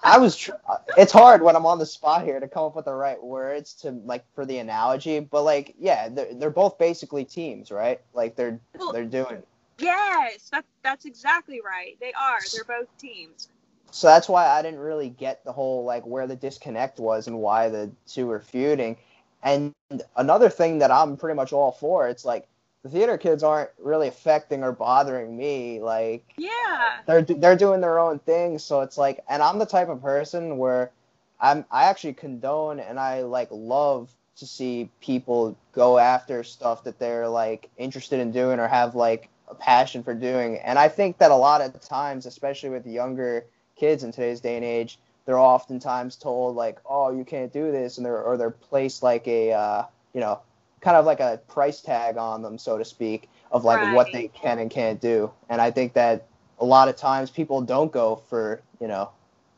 I 0.05 0.19
was. 0.19 0.37
Tr- 0.37 0.51
uh, 0.69 0.77
it's 0.97 1.11
hard 1.11 1.41
when 1.41 1.55
I'm 1.55 1.65
on 1.65 1.79
the 1.79 1.85
spot 1.85 2.23
here 2.23 2.39
to 2.39 2.47
come 2.47 2.65
up 2.65 2.75
with 2.75 2.85
the 2.85 2.93
right 2.93 3.21
words 3.21 3.73
to 3.81 3.89
like 3.91 4.23
for 4.35 4.45
the 4.45 4.59
analogy, 4.59 5.19
but 5.19 5.41
like, 5.41 5.73
yeah, 5.79 6.09
they're, 6.09 6.33
they're 6.35 6.49
both 6.51 6.77
basically 6.77 7.25
teams, 7.25 7.71
right? 7.71 7.99
Like 8.13 8.35
they're 8.35 8.59
well, 8.77 8.93
they're 8.93 9.05
doing. 9.05 9.41
Yes, 9.79 10.49
that 10.51 10.63
that's 10.83 11.05
exactly 11.05 11.59
right. 11.65 11.97
They 11.99 12.13
are. 12.13 12.37
They're 12.53 12.63
both 12.63 12.95
teams. 12.99 13.49
So 13.89 14.07
that's 14.07 14.29
why 14.29 14.47
I 14.47 14.61
didn't 14.61 14.79
really 14.79 15.09
get 15.09 15.43
the 15.43 15.51
whole 15.51 15.83
like 15.85 16.05
where 16.05 16.27
the 16.27 16.35
disconnect 16.35 16.99
was 16.99 17.27
and 17.27 17.39
why 17.39 17.69
the 17.69 17.91
two 18.05 18.27
were 18.27 18.39
feuding. 18.39 18.97
And 19.41 19.73
another 20.15 20.49
thing 20.49 20.79
that 20.79 20.91
I'm 20.91 21.17
pretty 21.17 21.35
much 21.35 21.51
all 21.51 21.71
for, 21.71 22.07
it's 22.07 22.25
like 22.25 22.47
the 22.85 22.91
theater 22.91 23.17
kids 23.17 23.41
aren't 23.41 23.71
really 23.79 24.07
affecting 24.07 24.63
or 24.63 24.71
bothering 24.71 25.35
me. 25.35 25.79
Like, 25.79 26.23
yeah, 26.37 26.99
they're 27.07 27.23
they're 27.23 27.55
doing 27.55 27.81
their 27.81 27.97
own 27.97 28.19
thing. 28.19 28.59
So 28.59 28.81
it's 28.81 28.95
like, 28.95 29.23
and 29.27 29.41
I'm 29.41 29.57
the 29.57 29.65
type 29.65 29.89
of 29.89 30.03
person 30.03 30.59
where 30.59 30.91
I'm 31.39 31.65
I 31.71 31.85
actually 31.85 32.13
condone 32.13 32.79
and 32.79 32.99
I 32.99 33.23
like 33.23 33.47
love 33.49 34.13
to 34.35 34.45
see 34.45 34.91
people 35.01 35.57
go 35.71 35.97
after 35.97 36.43
stuff 36.43 36.83
that 36.83 36.99
they're 36.99 37.27
like 37.27 37.71
interested 37.77 38.19
in 38.19 38.31
doing 38.31 38.59
or 38.59 38.67
have 38.67 38.93
like 38.93 39.29
a 39.47 39.55
passion 39.55 40.03
for 40.03 40.13
doing. 40.13 40.57
And 40.59 40.77
I 40.77 40.87
think 40.87 41.17
that 41.17 41.31
a 41.31 41.35
lot 41.35 41.61
of 41.61 41.81
times, 41.81 42.27
especially 42.27 42.69
with 42.69 42.85
younger 42.85 43.45
kids 43.75 44.03
in 44.03 44.11
today's 44.11 44.41
day 44.41 44.57
and 44.57 44.65
age, 44.65 44.99
they're 45.25 45.39
oftentimes 45.39 46.17
told 46.17 46.55
like, 46.55 46.77
"Oh, 46.87 47.11
you 47.11 47.25
can't 47.25 47.51
do 47.51 47.71
this," 47.71 47.97
and 47.97 48.05
they're 48.05 48.21
or 48.21 48.37
they're 48.37 48.51
placed 48.51 49.01
like 49.01 49.27
a 49.27 49.53
uh, 49.53 49.85
you 50.13 50.21
know 50.21 50.39
kind 50.85 50.97
of 50.97 51.05
like 51.05 51.19
a 51.19 51.41
price 51.47 51.81
tag 51.81 52.17
on 52.17 52.43
them, 52.43 52.59
so 52.59 52.77
to 52.77 52.85
speak, 52.85 53.29
of 53.51 53.65
like 53.65 53.81
Right. 53.81 53.91
what 53.93 54.11
they 54.13 54.29
can 54.29 54.59
and 54.59 54.69
can't 54.71 55.01
do. 55.01 55.31
And 55.49 55.59
I 55.61 55.71
think 55.71 55.93
that 55.93 56.27
a 56.59 56.65
lot 56.65 56.89
of 56.89 56.95
times 56.95 57.31
people 57.31 57.61
don't 57.61 57.91
go 57.91 58.15
for 58.15 58.61
you 58.79 58.87
know 58.87 59.09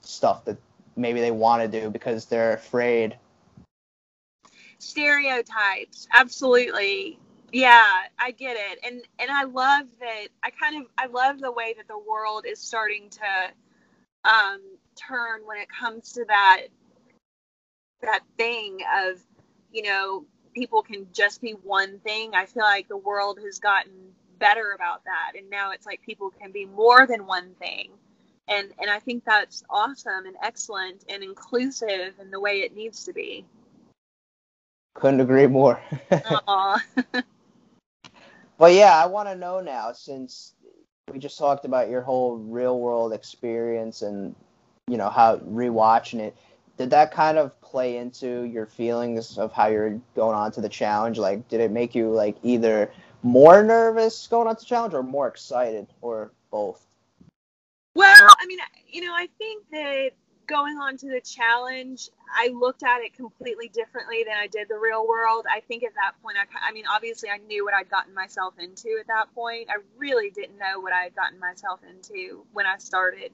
stuff 0.01 0.45
that 0.45 0.57
maybe 0.95 1.19
they 1.21 1.31
want 1.31 1.61
to 1.69 1.81
do 1.81 1.89
because 1.89 2.25
they're 2.25 2.53
afraid. 2.53 3.17
stereotypes 4.79 6.07
absolutely 6.13 7.19
yeah 7.51 8.03
i 8.19 8.31
get 8.31 8.57
it 8.57 8.79
and 8.85 9.01
and 9.19 9.31
i 9.31 9.43
love 9.43 9.85
that 9.99 10.27
i 10.43 10.49
kind 10.51 10.77
of 10.81 10.89
i 10.97 11.05
love 11.07 11.39
the 11.39 11.51
way 11.51 11.73
that 11.75 11.87
the 11.87 11.97
world 11.97 12.45
is 12.47 12.59
starting 12.59 13.09
to 13.09 13.69
um 14.29 14.61
turn 14.95 15.41
when 15.45 15.57
it 15.57 15.67
comes 15.69 16.13
to 16.13 16.25
that 16.25 16.63
that 18.01 18.23
thing 18.37 18.79
of 19.03 19.19
you 19.71 19.83
know 19.83 20.25
people 20.57 20.81
can 20.81 21.07
just 21.13 21.41
be 21.41 21.51
one 21.51 21.99
thing 21.99 22.31
i 22.33 22.45
feel 22.45 22.63
like 22.63 22.87
the 22.87 22.97
world 22.97 23.39
has 23.43 23.59
gotten 23.59 23.91
better 24.39 24.73
about 24.73 25.03
that 25.05 25.33
and 25.37 25.49
now 25.49 25.71
it's 25.71 25.85
like 25.85 26.01
people 26.01 26.31
can 26.41 26.51
be 26.51 26.65
more 26.65 27.05
than 27.07 27.25
one 27.25 27.53
thing 27.59 27.89
and 28.47 28.69
and 28.79 28.89
i 28.89 28.99
think 28.99 29.23
that's 29.25 29.63
awesome 29.69 30.25
and 30.25 30.35
excellent 30.43 31.03
and 31.09 31.23
inclusive 31.23 32.13
in 32.21 32.31
the 32.31 32.39
way 32.39 32.61
it 32.61 32.75
needs 32.75 33.03
to 33.05 33.13
be 33.13 33.45
Couldn't 34.93 35.21
agree 35.21 35.45
more. 35.45 35.79
But 38.57 38.73
yeah, 38.73 39.01
I 39.01 39.05
want 39.05 39.29
to 39.29 39.35
know 39.35 39.61
now 39.61 39.91
since 39.91 40.53
we 41.11 41.19
just 41.19 41.37
talked 41.37 41.65
about 41.65 41.89
your 41.89 42.01
whole 42.01 42.37
real 42.37 42.79
world 42.79 43.13
experience 43.13 44.01
and 44.01 44.35
you 44.87 44.97
know 44.97 45.09
how 45.09 45.37
rewatching 45.37 46.19
it. 46.19 46.35
Did 46.77 46.89
that 46.91 47.11
kind 47.11 47.37
of 47.37 47.59
play 47.61 47.97
into 47.97 48.43
your 48.43 48.65
feelings 48.65 49.37
of 49.37 49.51
how 49.51 49.67
you're 49.67 49.99
going 50.15 50.35
on 50.35 50.51
to 50.53 50.61
the 50.61 50.69
challenge? 50.69 51.17
Like, 51.17 51.47
did 51.47 51.59
it 51.59 51.71
make 51.71 51.95
you 51.95 52.11
like 52.11 52.37
either 52.43 52.91
more 53.23 53.63
nervous 53.63 54.27
going 54.27 54.47
on 54.47 54.55
to 54.55 54.59
the 54.59 54.65
challenge 54.65 54.93
or 54.93 55.03
more 55.03 55.27
excited 55.27 55.87
or 56.01 56.31
both? 56.51 56.85
Well, 57.95 58.29
I 58.39 58.45
mean, 58.45 58.59
you 58.87 59.01
know, 59.01 59.13
I 59.13 59.27
think 59.39 59.63
that 59.71 60.11
going 60.45 60.77
on 60.77 60.97
to 60.97 61.07
the 61.07 61.19
challenge, 61.21 62.09
I 62.33 62.49
looked 62.49 62.83
at 62.83 63.01
it 63.01 63.13
completely 63.15 63.69
differently 63.69 64.23
than 64.23 64.37
I 64.37 64.47
did 64.47 64.69
the 64.69 64.77
real 64.77 65.07
world. 65.07 65.45
I 65.51 65.61
think 65.61 65.83
at 65.83 65.93
that 65.95 66.13
point, 66.21 66.37
I, 66.37 66.69
I 66.69 66.71
mean, 66.71 66.85
obviously, 66.89 67.29
I 67.29 67.37
knew 67.37 67.65
what 67.65 67.73
I'd 67.73 67.89
gotten 67.89 68.13
myself 68.13 68.53
into 68.59 68.97
at 68.99 69.07
that 69.07 69.33
point. 69.35 69.69
I 69.69 69.77
really 69.97 70.29
didn't 70.29 70.57
know 70.57 70.79
what 70.79 70.93
I 70.93 71.03
had 71.03 71.15
gotten 71.15 71.39
myself 71.39 71.79
into 71.87 72.45
when 72.53 72.65
I 72.65 72.77
started 72.77 73.31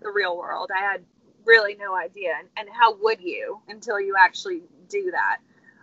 the 0.00 0.10
real 0.10 0.36
world. 0.36 0.70
I 0.74 0.80
had 0.80 1.02
really 1.48 1.74
no 1.74 1.96
idea. 1.96 2.34
And, 2.38 2.48
and 2.56 2.68
how 2.70 2.94
would 3.02 3.20
you 3.20 3.60
until 3.68 4.00
you 4.00 4.14
actually 4.20 4.62
do 4.88 5.10
that? 5.10 5.38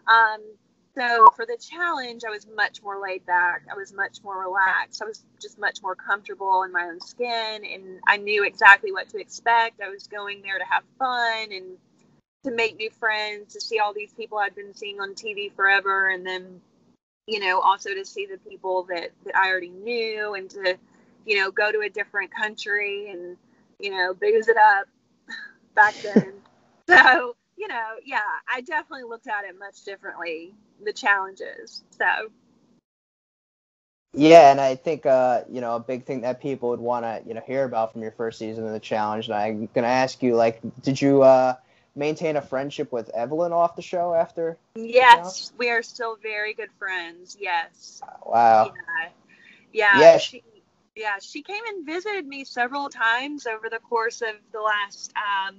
Um, 0.07 0.41
so 0.95 1.27
for 1.35 1.45
the 1.45 1.57
challenge, 1.57 2.23
I 2.25 2.29
was 2.29 2.47
much 2.55 2.81
more 2.81 3.01
laid 3.01 3.25
back. 3.25 3.63
I 3.69 3.75
was 3.75 3.91
much 3.91 4.23
more 4.23 4.39
relaxed. 4.39 5.01
I 5.01 5.05
was 5.05 5.25
just 5.41 5.59
much 5.59 5.81
more 5.81 5.95
comfortable 5.95 6.63
in 6.63 6.71
my 6.71 6.85
own 6.85 7.01
skin, 7.01 7.65
and 7.65 7.99
I 8.07 8.15
knew 8.15 8.45
exactly 8.45 8.93
what 8.93 9.09
to 9.09 9.19
expect. 9.19 9.81
I 9.81 9.89
was 9.89 10.07
going 10.07 10.41
there 10.41 10.57
to 10.57 10.63
have 10.63 10.83
fun 10.97 11.51
and 11.51 11.77
to 12.45 12.51
make 12.51 12.77
new 12.77 12.91
friends, 12.91 13.53
to 13.55 13.61
see 13.61 13.79
all 13.79 13.93
these 13.93 14.13
people 14.13 14.37
I'd 14.37 14.55
been 14.55 14.73
seeing 14.73 15.01
on 15.01 15.15
TV 15.15 15.53
forever, 15.53 16.09
and 16.11 16.25
then, 16.25 16.61
you 17.27 17.41
know, 17.41 17.59
also 17.59 17.93
to 17.93 18.05
see 18.05 18.27
the 18.27 18.37
people 18.49 18.83
that, 18.83 19.09
that 19.25 19.35
I 19.35 19.49
already 19.49 19.71
knew, 19.71 20.35
and 20.35 20.49
to, 20.51 20.77
you 21.25 21.39
know, 21.39 21.51
go 21.51 21.73
to 21.73 21.81
a 21.81 21.89
different 21.89 22.33
country 22.33 23.09
and, 23.11 23.35
you 23.79 23.91
know, 23.91 24.13
booze 24.13 24.47
it 24.47 24.57
up 24.57 24.87
back 25.75 25.95
then. 26.01 26.33
so, 26.89 27.35
you 27.57 27.67
know, 27.67 27.95
yeah, 28.05 28.21
I 28.51 28.61
definitely 28.61 29.03
looked 29.03 29.27
at 29.27 29.45
it 29.45 29.57
much 29.59 29.83
differently, 29.83 30.53
the 30.83 30.93
challenges. 30.93 31.83
So, 31.91 32.29
Yeah, 34.15 34.49
and 34.49 34.61
I 34.61 34.75
think 34.75 35.05
uh, 35.05 35.41
you 35.49 35.59
know 35.59 35.75
a 35.75 35.79
big 35.79 36.05
thing 36.05 36.21
that 36.21 36.41
people 36.41 36.69
would 36.69 36.79
want 36.79 37.03
to 37.05 37.21
you 37.27 37.33
know 37.33 37.41
hear 37.45 37.65
about 37.65 37.91
from 37.91 38.01
your 38.01 38.11
first 38.11 38.39
season 38.39 38.65
of 38.65 38.71
the 38.71 38.79
challenge. 38.79 39.25
And 39.27 39.35
I'm 39.35 39.69
gonna 39.73 39.87
ask 39.87 40.23
you, 40.23 40.35
like, 40.35 40.61
did 40.81 41.01
you 41.01 41.21
uh, 41.21 41.55
maintain 41.95 42.37
a 42.37 42.41
friendship 42.41 42.91
with 42.93 43.09
Evelyn 43.09 43.51
off 43.51 43.75
the 43.75 43.81
show 43.81 44.13
after? 44.13 44.57
yes, 44.75 45.51
we 45.57 45.69
are 45.69 45.83
still 45.83 46.17
very 46.21 46.53
good 46.53 46.71
friends. 46.79 47.35
Yes. 47.39 48.01
Wow. 48.25 48.71
Yeah. 48.73 49.09
Yeah. 49.73 50.01
Yeah. 50.01 50.17
She, 50.17 50.43
yeah, 50.95 51.17
she 51.21 51.41
came 51.41 51.63
and 51.67 51.85
visited 51.85 52.25
me 52.27 52.43
several 52.45 52.89
times 52.89 53.47
over 53.47 53.69
the 53.69 53.79
course 53.79 54.21
of 54.21 54.35
the 54.51 54.61
last 54.61 55.13
um, 55.17 55.57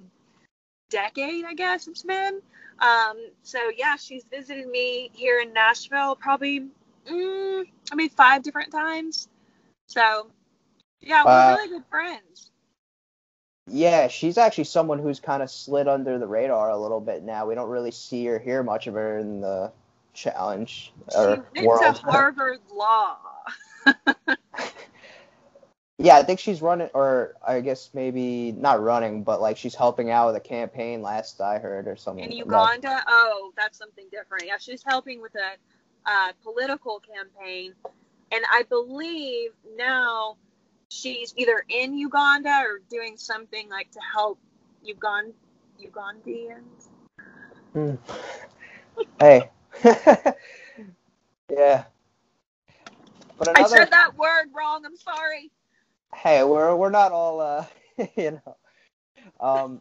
decade, 0.90 1.44
I 1.44 1.54
guess 1.54 1.88
it's 1.88 2.02
been. 2.02 2.40
Um, 2.78 3.16
so 3.42 3.58
yeah, 3.76 3.96
she's 3.96 4.24
visited 4.24 4.66
me 4.68 5.10
here 5.14 5.40
in 5.40 5.52
Nashville 5.52 6.16
probably, 6.16 6.66
mm, 7.10 7.64
I 7.92 7.94
mean, 7.94 8.10
five 8.10 8.42
different 8.42 8.72
times. 8.72 9.28
So 9.88 10.28
yeah, 11.00 11.26
we're 11.26 11.32
Wow. 11.32 11.56
really 11.56 11.68
good 11.68 11.84
friends. 11.90 12.50
Yeah, 13.68 14.08
she's 14.08 14.38
actually 14.38 14.64
someone 14.64 14.98
who's 15.00 15.18
kind 15.20 15.42
of 15.42 15.50
slid 15.50 15.88
under 15.88 16.18
the 16.18 16.26
radar 16.26 16.70
a 16.70 16.78
little 16.78 17.00
bit 17.00 17.24
now. 17.24 17.46
We 17.46 17.54
don't 17.56 17.68
really 17.68 17.90
see 17.90 18.28
or 18.28 18.38
hear 18.38 18.62
much 18.62 18.86
of 18.86 18.94
her 18.94 19.18
in 19.18 19.40
the 19.40 19.72
challenge 20.14 20.92
She 21.08 21.36
or 21.36 21.44
went 21.54 21.74
world. 21.74 21.76
to 21.76 21.92
Harvard 22.04 22.60
Law. 22.72 23.18
yeah, 25.98 26.16
I 26.16 26.22
think 26.22 26.40
she's 26.40 26.60
running, 26.60 26.90
or 26.92 27.36
I 27.46 27.60
guess 27.60 27.90
maybe 27.94 28.52
not 28.52 28.82
running, 28.82 29.22
but 29.22 29.40
like 29.40 29.56
she's 29.56 29.74
helping 29.74 30.10
out 30.10 30.26
with 30.26 30.36
a 30.36 30.40
campaign. 30.40 31.00
Last 31.00 31.40
I 31.40 31.58
heard, 31.58 31.88
or 31.88 31.96
something. 31.96 32.24
In. 32.24 32.32
Uganda? 32.32 33.02
Oh, 33.06 33.52
that's 33.56 33.78
something 33.78 34.04
different. 34.10 34.44
Yeah, 34.46 34.58
she's 34.58 34.82
helping 34.84 35.22
with 35.22 35.34
a 35.36 35.56
uh, 36.10 36.32
political 36.42 37.00
campaign, 37.00 37.72
and 38.30 38.44
I 38.52 38.64
believe 38.68 39.52
now 39.76 40.36
she's 40.88 41.32
either 41.36 41.64
in 41.68 41.96
Uganda 41.96 42.50
or 42.50 42.80
doing 42.90 43.16
something 43.16 43.68
like 43.70 43.90
to 43.92 44.00
help 44.14 44.38
Ugan 44.86 45.32
Ugandans. 45.80 46.88
Hmm. 47.72 47.94
Hey. 49.18 49.50
yeah. 51.50 51.84
But 53.38 53.58
I 53.58 53.66
said 53.66 53.90
that 53.90 54.16
word 54.16 54.48
wrong. 54.54 54.84
I'm 54.84 54.96
sorry. 54.96 55.50
Hey, 56.14 56.44
we're 56.44 56.74
we're 56.76 56.90
not 56.90 57.12
all 57.12 57.40
uh 57.40 57.64
you 58.16 58.32
know. 58.32 58.56
Um 59.40 59.80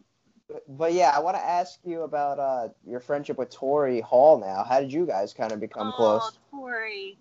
but 0.68 0.92
yeah, 0.92 1.12
I 1.14 1.18
want 1.20 1.36
to 1.36 1.42
ask 1.42 1.78
you 1.84 2.02
about 2.02 2.38
uh 2.38 2.68
your 2.86 3.00
friendship 3.00 3.38
with 3.38 3.50
Tori 3.50 4.00
Hall 4.00 4.38
now. 4.38 4.64
How 4.64 4.80
did 4.80 4.92
you 4.92 5.06
guys 5.06 5.32
kind 5.32 5.52
of 5.52 5.60
become 5.60 5.88
oh, 5.88 5.96
close? 5.96 6.38
Tori. 6.50 7.18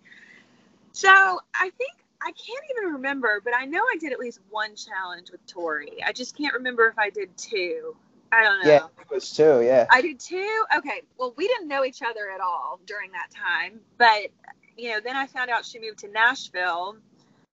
So 0.92 1.10
I 1.10 1.72
think 1.78 1.92
I 2.22 2.32
can't 2.32 2.64
even 2.72 2.94
remember, 2.94 3.42
but 3.44 3.54
I 3.56 3.66
know 3.66 3.80
I 3.80 3.98
did 4.00 4.12
at 4.12 4.20
least 4.20 4.40
one 4.50 4.76
challenge 4.76 5.32
with 5.32 5.46
Tori. 5.46 6.04
I 6.04 6.12
just 6.12 6.38
can't 6.38 6.54
remember 6.54 6.88
if 6.88 6.98
I 6.98 7.10
did 7.10 7.36
two. 7.38 7.96
I 8.32 8.44
don't 8.44 8.64
know. 8.64 8.72
Yeah, 8.72 8.86
it 9.00 9.10
was 9.10 9.30
two. 9.30 9.62
yeah. 9.62 9.86
I 9.90 10.02
did 10.02 10.20
two. 10.20 10.66
Okay. 10.78 11.02
Well, 11.18 11.34
we 11.38 11.48
didn't 11.48 11.68
know 11.68 11.86
each 11.86 12.02
other 12.02 12.32
at 12.32 12.42
all 12.42 12.80
during 12.86 13.12
that 13.12 13.30
time, 13.32 13.80
but 13.98 14.32
you 14.78 14.92
know, 14.92 15.00
then 15.00 15.16
I 15.16 15.28
found 15.28 15.50
out 15.50 15.66
she 15.66 15.80
moved 15.80 16.00
to 16.00 16.10
Nashville 16.10 16.98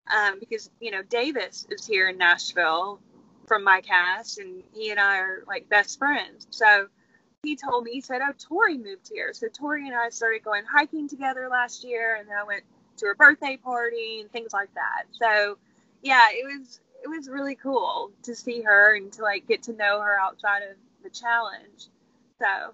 um, 0.08 0.40
because 0.40 0.70
you 0.80 0.92
know 0.92 1.04
Davis 1.04 1.68
is 1.70 1.86
here 1.86 2.10
in 2.10 2.18
Nashville 2.18 3.00
from 3.48 3.64
my 3.64 3.82
cast, 3.82 4.40
and 4.40 4.64
he 4.74 4.92
and 4.92 5.00
I 5.00 5.18
are 5.20 5.44
like 5.48 5.70
best 5.70 6.00
friends. 6.00 6.48
So 6.50 6.88
he 7.44 7.56
told 7.56 7.84
me 7.86 7.92
he 7.92 8.02
said, 8.02 8.22
"Oh, 8.22 8.34
Tori 8.38 8.78
moved 8.78 9.10
here." 9.14 9.34
So 9.34 9.48
Tori 9.48 9.88
and 9.88 9.96
I 9.96 10.10
started 10.10 10.44
going 10.44 10.64
hiking 10.66 11.08
together 11.08 11.48
last 11.50 11.84
year, 11.84 12.16
and 12.16 12.28
then 12.28 12.38
I 12.38 12.44
went 12.44 12.64
to 12.98 13.08
her 13.08 13.16
birthday 13.16 13.58
party 13.58 14.22
and 14.22 14.32
things 14.32 14.54
like 14.54 14.74
that. 14.76 15.04
So 15.20 15.58
yeah, 16.02 16.30
it 16.32 16.46
was 16.46 16.80
it 17.04 17.08
was 17.08 17.30
really 17.30 17.56
cool 17.56 18.12
to 18.24 18.36
see 18.36 18.62
her 18.62 18.96
and 18.96 19.12
to 19.14 19.24
like 19.24 19.48
get 19.48 19.64
to 19.64 19.74
know 19.74 20.02
her 20.02 20.20
outside 20.20 20.64
of 20.64 20.78
the 21.04 21.10
challenge. 21.10 21.88
So 22.42 22.74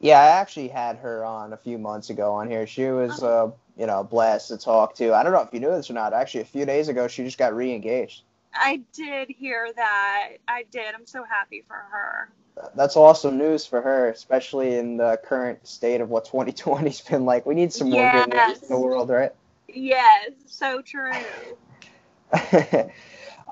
Yeah, 0.00 0.20
I 0.20 0.26
actually 0.26 0.68
had 0.68 0.96
her 0.98 1.24
on 1.24 1.52
a 1.52 1.56
few 1.56 1.78
months 1.78 2.10
ago 2.10 2.32
on 2.34 2.50
here. 2.50 2.66
She 2.66 2.84
was 2.90 3.22
uh, 3.22 3.50
you 3.76 3.86
know, 3.86 4.00
a 4.00 4.04
blast 4.04 4.48
to 4.48 4.56
talk 4.56 4.94
to. 4.96 5.14
I 5.14 5.22
don't 5.22 5.32
know 5.32 5.40
if 5.40 5.52
you 5.52 5.60
knew 5.60 5.70
this 5.70 5.90
or 5.90 5.94
not. 5.94 6.12
Actually, 6.12 6.42
a 6.42 6.46
few 6.46 6.64
days 6.66 6.88
ago 6.88 7.08
she 7.08 7.24
just 7.24 7.38
got 7.38 7.54
re-engaged. 7.54 8.22
I 8.54 8.82
did 8.92 9.30
hear 9.30 9.72
that. 9.74 10.30
I 10.46 10.64
did. 10.70 10.94
I'm 10.94 11.06
so 11.06 11.24
happy 11.24 11.64
for 11.66 11.74
her. 11.74 12.30
That's 12.76 12.96
awesome 12.96 13.36
news 13.36 13.66
for 13.66 13.82
her, 13.82 14.08
especially 14.10 14.76
in 14.76 14.96
the 14.96 15.18
current 15.24 15.66
state 15.66 16.00
of 16.00 16.08
what 16.08 16.24
2020's 16.30 17.00
been 17.00 17.24
like. 17.24 17.46
We 17.46 17.54
need 17.54 17.72
some 17.72 17.90
more 17.90 18.10
good 18.12 18.28
news 18.28 18.62
in 18.62 18.68
the 18.68 18.78
world, 18.78 19.10
right? 19.10 19.32
Yes, 19.68 20.30
so 20.46 20.82
true. 20.82 21.10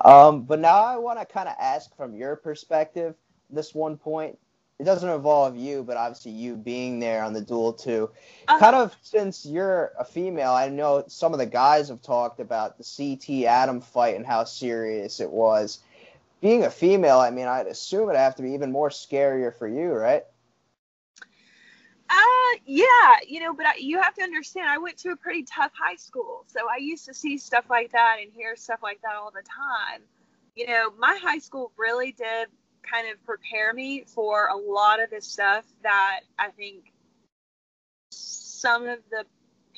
um, 0.03 0.43
but 0.43 0.59
now 0.59 0.83
I 0.83 0.97
want 0.97 1.19
to 1.19 1.25
kind 1.25 1.49
of 1.49 1.55
ask 1.59 1.95
from 1.95 2.15
your 2.15 2.35
perspective 2.35 3.15
this 3.49 3.73
one 3.73 3.97
point. 3.97 4.37
It 4.79 4.85
doesn't 4.85 5.09
involve 5.09 5.55
you, 5.55 5.83
but 5.83 5.97
obviously 5.97 6.31
you 6.31 6.55
being 6.55 6.99
there 6.99 7.23
on 7.23 7.33
the 7.33 7.41
duel 7.41 7.73
too. 7.73 8.09
Uh, 8.47 8.59
Kind 8.59 8.75
of 8.75 8.95
since 9.01 9.45
you're 9.45 9.91
a 9.99 10.03
female, 10.03 10.51
I 10.51 10.69
know 10.69 11.03
some 11.07 11.31
of 11.31 11.39
the 11.39 11.45
guys 11.45 11.89
have 11.89 12.01
talked 12.01 12.39
about 12.39 12.77
the 12.77 12.83
CT 12.83 13.45
Adam 13.45 13.81
fight 13.81 14.15
and 14.15 14.25
how 14.25 14.43
serious 14.43 15.19
it 15.19 15.29
was. 15.29 15.79
Being 16.41 16.63
a 16.63 16.69
female, 16.69 17.19
I 17.19 17.29
mean, 17.29 17.47
I'd 17.47 17.67
assume 17.67 18.09
it'd 18.09 18.17
have 18.17 18.35
to 18.35 18.43
be 18.43 18.51
even 18.51 18.71
more 18.71 18.89
scarier 18.89 19.57
for 19.57 19.67
you, 19.67 19.93
right? 19.93 20.23
Uh, 22.09 22.57
yeah, 22.65 23.15
you 23.25 23.39
know, 23.39 23.53
but 23.53 23.65
I, 23.65 23.75
you 23.77 24.01
have 24.01 24.13
to 24.15 24.21
understand, 24.21 24.67
I 24.69 24.77
went 24.77 24.97
to 24.97 25.09
a 25.09 25.15
pretty 25.15 25.43
tough 25.43 25.71
high 25.73 25.95
school, 25.95 26.43
so 26.47 26.61
I 26.69 26.77
used 26.77 27.05
to 27.05 27.13
see 27.13 27.37
stuff 27.37 27.65
like 27.69 27.91
that 27.93 28.17
and 28.21 28.31
hear 28.31 28.55
stuff 28.55 28.79
like 28.83 29.01
that 29.03 29.15
all 29.15 29.31
the 29.31 29.41
time. 29.41 30.01
You 30.55 30.67
know, 30.67 30.91
my 30.99 31.17
high 31.21 31.39
school 31.39 31.71
really 31.77 32.11
did 32.11 32.49
kind 32.89 33.07
of 33.11 33.23
prepare 33.25 33.73
me 33.73 34.03
for 34.05 34.47
a 34.47 34.55
lot 34.55 35.01
of 35.01 35.09
the 35.09 35.21
stuff 35.21 35.65
that 35.83 36.21
I 36.37 36.49
think 36.49 36.91
some 38.11 38.87
of 38.87 38.99
the 39.09 39.25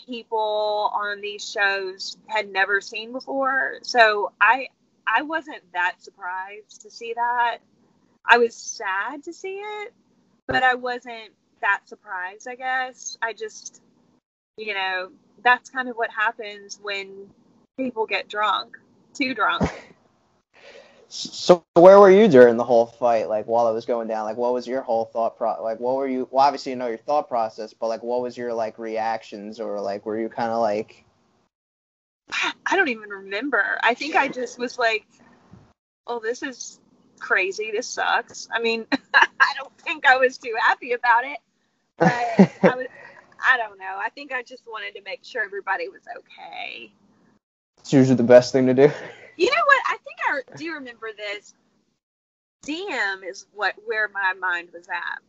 people 0.08 0.92
on 0.94 1.22
these 1.22 1.50
shows 1.50 2.18
had 2.28 2.52
never 2.52 2.82
seen 2.82 3.12
before. 3.12 3.80
So 3.84 4.32
I 4.42 4.68
I 5.08 5.22
wasn't 5.22 5.62
that 5.74 5.96
surprised 6.00 6.82
to 6.82 6.90
see 6.90 7.14
that. 7.14 7.60
I 8.26 8.38
was 8.38 8.56
sad 8.56 9.24
to 9.24 9.34
see 9.34 9.58
it, 9.58 9.94
but 10.48 10.64
I 10.64 10.76
wasn't 10.76 11.32
that 11.62 11.82
surprised, 11.86 12.48
I 12.48 12.56
guess. 12.56 13.18
I 13.22 13.34
just, 13.34 13.82
you 14.58 14.74
know, 14.74 15.12
that's 15.44 15.70
kind 15.70 15.90
of 15.90 15.96
what 15.96 16.10
happens 16.10 16.80
when 16.82 17.30
people 17.78 18.06
get 18.06 18.28
drunk, 18.28 18.78
too 19.14 19.36
drunk. 19.36 19.95
So 21.16 21.64
where 21.76 21.98
were 21.98 22.12
you 22.12 22.28
during 22.28 22.58
the 22.58 22.64
whole 22.66 22.86
fight? 22.86 23.30
Like 23.30 23.46
while 23.46 23.70
it 23.70 23.74
was 23.74 23.86
going 23.86 24.10
down, 24.10 24.26
like 24.26 24.36
what 24.36 24.54
was 24.54 24.68
your 24.68 24.82
whole 24.82 25.06
thought 25.06 25.38
pro? 25.38 25.64
Like 25.64 25.80
what 25.80 25.96
were 25.96 26.08
you? 26.08 26.28
Well, 26.30 26.46
obviously 26.46 26.72
you 26.72 26.76
know 26.76 26.88
your 26.88 26.98
thought 26.98 27.30
process, 27.30 27.74
but 27.74 27.88
like 27.88 28.04
what 28.04 28.22
was 28.22 28.38
your 28.38 28.54
like 28.54 28.78
reactions 28.78 29.62
or 29.62 29.80
like 29.80 30.06
were 30.06 30.20
you 30.20 30.28
kind 30.28 30.52
of 30.52 30.60
like? 30.60 31.06
I 32.66 32.76
don't 32.76 32.90
even 32.90 33.10
remember. 33.10 33.80
I 33.82 33.94
think 33.94 34.16
I 34.16 34.28
just 34.28 34.60
was 34.60 34.78
like, 34.78 35.06
oh, 36.06 36.20
this 36.20 36.44
is 36.44 36.82
crazy. 37.20 37.72
This 37.72 37.88
sucks. 37.88 38.50
I 38.52 38.60
mean, 38.60 38.86
I 39.14 39.54
don't 39.58 39.78
think 39.80 40.06
I 40.06 40.18
was 40.18 40.38
too 40.38 40.54
happy 40.60 40.92
about 40.92 41.24
it, 41.24 41.38
but 41.98 42.12
I 42.64 42.76
was. 42.76 42.88
I 43.40 43.58
don't 43.58 43.80
know. 43.80 43.98
I 43.98 44.10
think 44.10 44.34
I 44.34 44.44
just 44.44 44.64
wanted 44.68 44.96
to 44.96 45.02
make 45.04 45.24
sure 45.24 45.44
everybody 45.44 45.88
was 45.88 46.02
okay. 46.18 46.92
It's 47.80 47.94
usually 47.94 48.16
the 48.16 48.24
best 48.24 48.52
thing 48.52 48.66
to 48.66 48.74
do. 48.74 48.92
You 49.38 49.48
know 49.48 49.64
what? 49.66 49.82
I 49.88 49.98
think 49.98 50.46
I 50.52 50.58
do 50.58 50.74
remember 50.74 51.10
this. 51.16 51.54
DM 52.66 53.24
is 53.30 53.46
what 53.54 53.76
where 53.86 54.10
my 54.10 54.34
mind 54.40 54.70
was 54.74 54.88
at. 54.90 55.20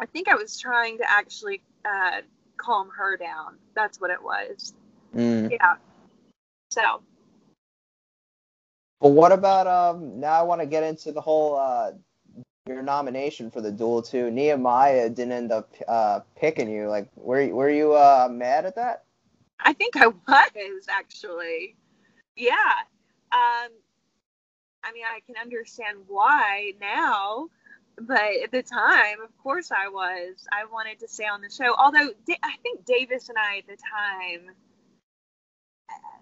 I 0.00 0.06
think 0.06 0.28
I 0.28 0.34
was 0.34 0.58
trying 0.58 0.98
to 0.98 1.10
actually 1.10 1.62
uh, 1.84 2.22
calm 2.56 2.90
her 2.96 3.16
down. 3.16 3.56
That's 3.74 4.00
what 4.00 4.10
it 4.10 4.22
was. 4.22 4.74
Mm. 5.14 5.50
Yeah. 5.50 5.76
So 6.70 7.02
But 9.00 9.10
what 9.10 9.32
about 9.32 9.66
um? 9.66 10.20
Now 10.20 10.32
I 10.32 10.42
want 10.42 10.60
to 10.60 10.66
get 10.66 10.82
into 10.82 11.12
the 11.12 11.20
whole 11.20 11.56
uh 11.56 11.92
your 12.66 12.82
nomination 12.82 13.50
for 13.50 13.60
the 13.60 13.70
duel 13.70 14.02
too. 14.02 14.30
Nehemiah 14.30 15.08
didn't 15.08 15.32
end 15.32 15.52
up 15.52 15.72
uh 15.86 16.20
picking 16.36 16.68
you. 16.70 16.88
Like 16.88 17.08
were 17.16 17.42
you- 17.42 17.54
were 17.54 17.70
you 17.70 17.94
uh 17.94 18.28
mad 18.30 18.66
at 18.66 18.76
that? 18.76 19.04
I 19.60 19.72
think 19.72 19.96
I 19.96 20.06
was 20.28 20.86
actually. 20.88 21.76
Yeah. 22.36 22.72
Um, 23.32 23.72
I 24.84 24.92
mean, 24.92 25.04
I 25.04 25.20
can 25.26 25.36
understand 25.40 25.98
why 26.06 26.72
now, 26.80 27.48
but 27.98 28.20
at 28.42 28.52
the 28.52 28.62
time, 28.62 29.20
of 29.22 29.36
course, 29.42 29.70
I 29.70 29.88
was. 29.88 30.46
I 30.52 30.64
wanted 30.70 31.00
to 31.00 31.08
stay 31.08 31.26
on 31.26 31.40
the 31.40 31.50
show. 31.50 31.74
Although 31.78 32.10
I 32.42 32.56
think 32.62 32.84
Davis 32.84 33.28
and 33.28 33.38
I 33.38 33.58
at 33.58 33.66
the 33.66 33.76
time, 33.76 34.54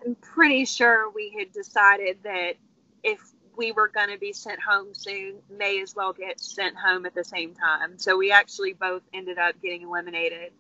I'm 0.05 0.15
pretty 0.17 0.65
sure 0.65 1.11
we 1.11 1.35
had 1.39 1.53
decided 1.53 2.19
that 2.25 2.55
if 3.03 3.21
we 3.57 3.73
were 3.73 3.89
going 3.89 4.11
to 4.11 4.19
be 4.19 4.33
sent 4.33 4.61
home 4.61 4.95
soon, 4.95 5.37
may 5.51 5.81
as 5.81 5.95
well 5.95 6.13
get 6.13 6.41
sent 6.41 6.77
home 6.77 7.07
at 7.07 7.15
the 7.15 7.25
same 7.25 7.55
time. 7.55 7.99
So 7.99 8.17
we 8.17 8.33
actually 8.33 8.73
both 8.73 9.03
ended 9.13 9.39
up 9.39 9.55
getting 9.63 9.83
eliminated 9.83 10.53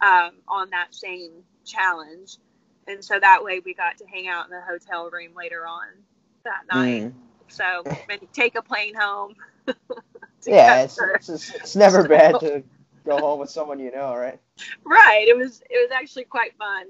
um, 0.00 0.32
on 0.48 0.70
that 0.70 0.94
same 0.94 1.30
challenge. 1.64 2.36
And 2.86 3.04
so 3.04 3.18
that 3.20 3.44
way 3.44 3.60
we 3.64 3.74
got 3.74 3.98
to 3.98 4.06
hang 4.06 4.28
out 4.28 4.46
in 4.46 4.50
the 4.50 4.60
hotel 4.60 5.10
room 5.10 5.32
later 5.36 5.66
on 5.66 5.86
that 6.44 6.62
night. 6.72 7.02
Mm. 7.04 7.12
So 7.48 7.84
take 8.32 8.56
a 8.56 8.62
plane 8.62 8.94
home. 8.94 9.34
Yeah, 10.46 10.82
it's, 10.82 10.98
it's 11.28 11.54
it's 11.54 11.76
never 11.76 12.08
bad 12.08 12.40
to 12.40 12.62
go 13.04 13.18
home 13.18 13.40
with 13.40 13.50
someone 13.50 13.78
you 13.78 13.90
know, 13.92 14.14
right? 14.16 14.40
right. 14.84 15.26
It 15.28 15.36
was 15.36 15.62
it 15.68 15.76
was 15.76 15.90
actually 15.92 16.24
quite 16.24 16.56
fun. 16.56 16.86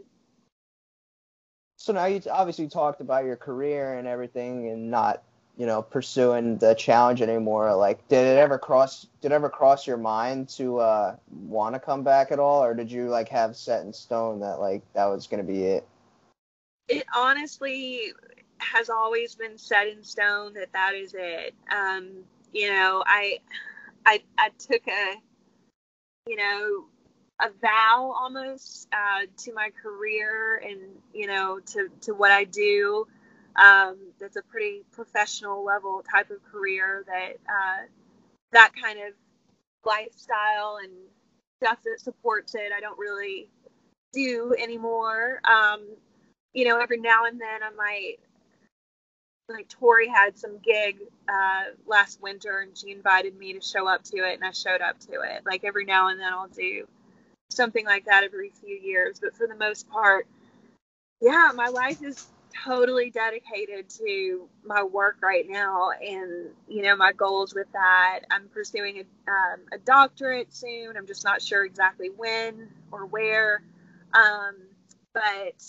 So 1.77 1.93
now 1.93 2.05
you 2.05 2.21
obviously 2.31 2.69
talked 2.69 3.01
about 3.01 3.25
your 3.25 3.37
career 3.37 3.99
and 3.99 4.07
everything, 4.07 4.69
and 4.69 4.91
not 4.91 5.25
you 5.61 5.67
know 5.67 5.83
pursuing 5.83 6.57
the 6.57 6.73
challenge 6.73 7.21
anymore. 7.21 7.75
Like, 7.77 8.09
did 8.09 8.25
it 8.25 8.39
ever 8.39 8.59
cross? 8.59 9.07
Did 9.21 9.31
it 9.31 9.35
ever 9.35 9.51
cross 9.51 9.87
your 9.87 9.99
mind 9.99 10.49
to 10.57 10.79
uh, 10.79 11.17
want 11.31 11.75
to 11.75 11.79
come 11.79 12.03
back 12.03 12.33
at 12.33 12.39
all, 12.39 12.65
or 12.65 12.73
did 12.73 12.91
you 12.91 13.11
like 13.11 13.29
have 13.29 13.55
set 13.55 13.85
in 13.85 13.93
stone 13.93 14.41
that 14.41 14.59
like 14.59 14.81
that 14.95 15.05
was 15.05 15.27
gonna 15.27 15.43
be 15.43 15.65
it? 15.65 15.87
It 16.89 17.05
honestly 17.15 18.15
has 18.57 18.89
always 18.89 19.35
been 19.35 19.59
set 19.59 19.87
in 19.87 20.03
stone 20.03 20.55
that 20.55 20.73
that 20.73 20.95
is 20.95 21.15
it. 21.15 21.55
Um, 21.71 22.25
you 22.55 22.71
know, 22.71 23.05
I 23.07 23.41
I 24.07 24.23
I 24.39 24.53
took 24.59 24.89
a 24.89 25.17
you 26.27 26.37
know 26.37 26.87
a 27.39 27.51
vow 27.61 28.15
almost 28.19 28.89
uh, 28.95 29.27
to 29.37 29.53
my 29.53 29.69
career 29.83 30.63
and 30.67 30.81
you 31.13 31.27
know 31.27 31.61
to 31.73 31.91
to 32.01 32.15
what 32.15 32.31
I 32.31 32.45
do. 32.45 33.07
Um, 33.61 33.99
that's 34.19 34.37
a 34.37 34.43
pretty 34.43 34.85
professional 34.93 35.65
level 35.65 36.03
type 36.11 36.31
of 36.31 36.43
career 36.45 37.05
that 37.07 37.33
uh, 37.49 37.87
that 38.53 38.73
kind 38.81 38.99
of 39.01 39.15
lifestyle 39.85 40.79
and 40.83 40.93
stuff 41.63 41.79
that 41.85 42.01
supports 42.01 42.55
it. 42.55 42.73
I 42.77 42.81
don't 42.81 42.99
really 42.99 43.49
do 44.13 44.55
anymore. 44.59 45.41
Um, 45.45 45.83
you 46.53 46.67
know, 46.67 46.79
every 46.81 46.99
now 46.99 47.27
and 47.27 47.41
then 47.41 47.63
I 47.63 47.71
might 47.71 48.17
like 49.49 49.69
Tori 49.69 50.09
had 50.09 50.39
some 50.39 50.59
gig 50.59 50.97
uh, 51.29 51.65
last 51.87 52.23
winter 52.23 52.61
and 52.61 52.77
she 52.77 52.93
invited 52.93 53.37
me 53.37 53.53
to 53.53 53.61
show 53.61 53.89
up 53.89 54.03
to 54.05 54.19
it 54.19 54.35
and 54.35 54.45
I 54.45 54.53
showed 54.53 54.81
up 54.81 54.99
to 55.01 55.21
it. 55.23 55.43
Like 55.45 55.65
every 55.65 55.85
now 55.85 56.09
and 56.09 56.21
then 56.21 56.33
I'll 56.33 56.49
do 56.49 56.87
something 57.51 57.85
like 57.85 58.07
that 58.07 58.25
every 58.25 58.51
few 58.51 58.77
years, 58.77 59.19
but 59.21 59.37
for 59.37 59.47
the 59.47 59.57
most 59.57 59.89
part, 59.91 60.27
yeah, 61.21 61.51
my 61.55 61.69
life 61.69 62.03
is 62.03 62.27
totally 62.65 63.11
dedicated 63.11 63.89
to 63.89 64.49
my 64.65 64.83
work 64.83 65.17
right 65.23 65.49
now. 65.49 65.91
And 65.91 66.51
you 66.69 66.83
know 66.83 66.97
my 66.97 67.13
goals 67.13 67.55
with 67.55 67.71
that 67.73 68.21
i'm 68.31 68.49
pursuing 68.49 68.99
a, 68.99 69.31
um, 69.31 69.61
a 69.73 69.79
doctorate 69.79 70.55
soon. 70.55 70.97
I'm 70.97 71.07
just 71.07 71.25
not 71.25 71.43
sure 71.43 71.65
exactly 71.65 72.09
when 72.17 72.69
or 72.91 73.07
where. 73.07 73.63
Um, 74.13 74.57
but 75.15 75.63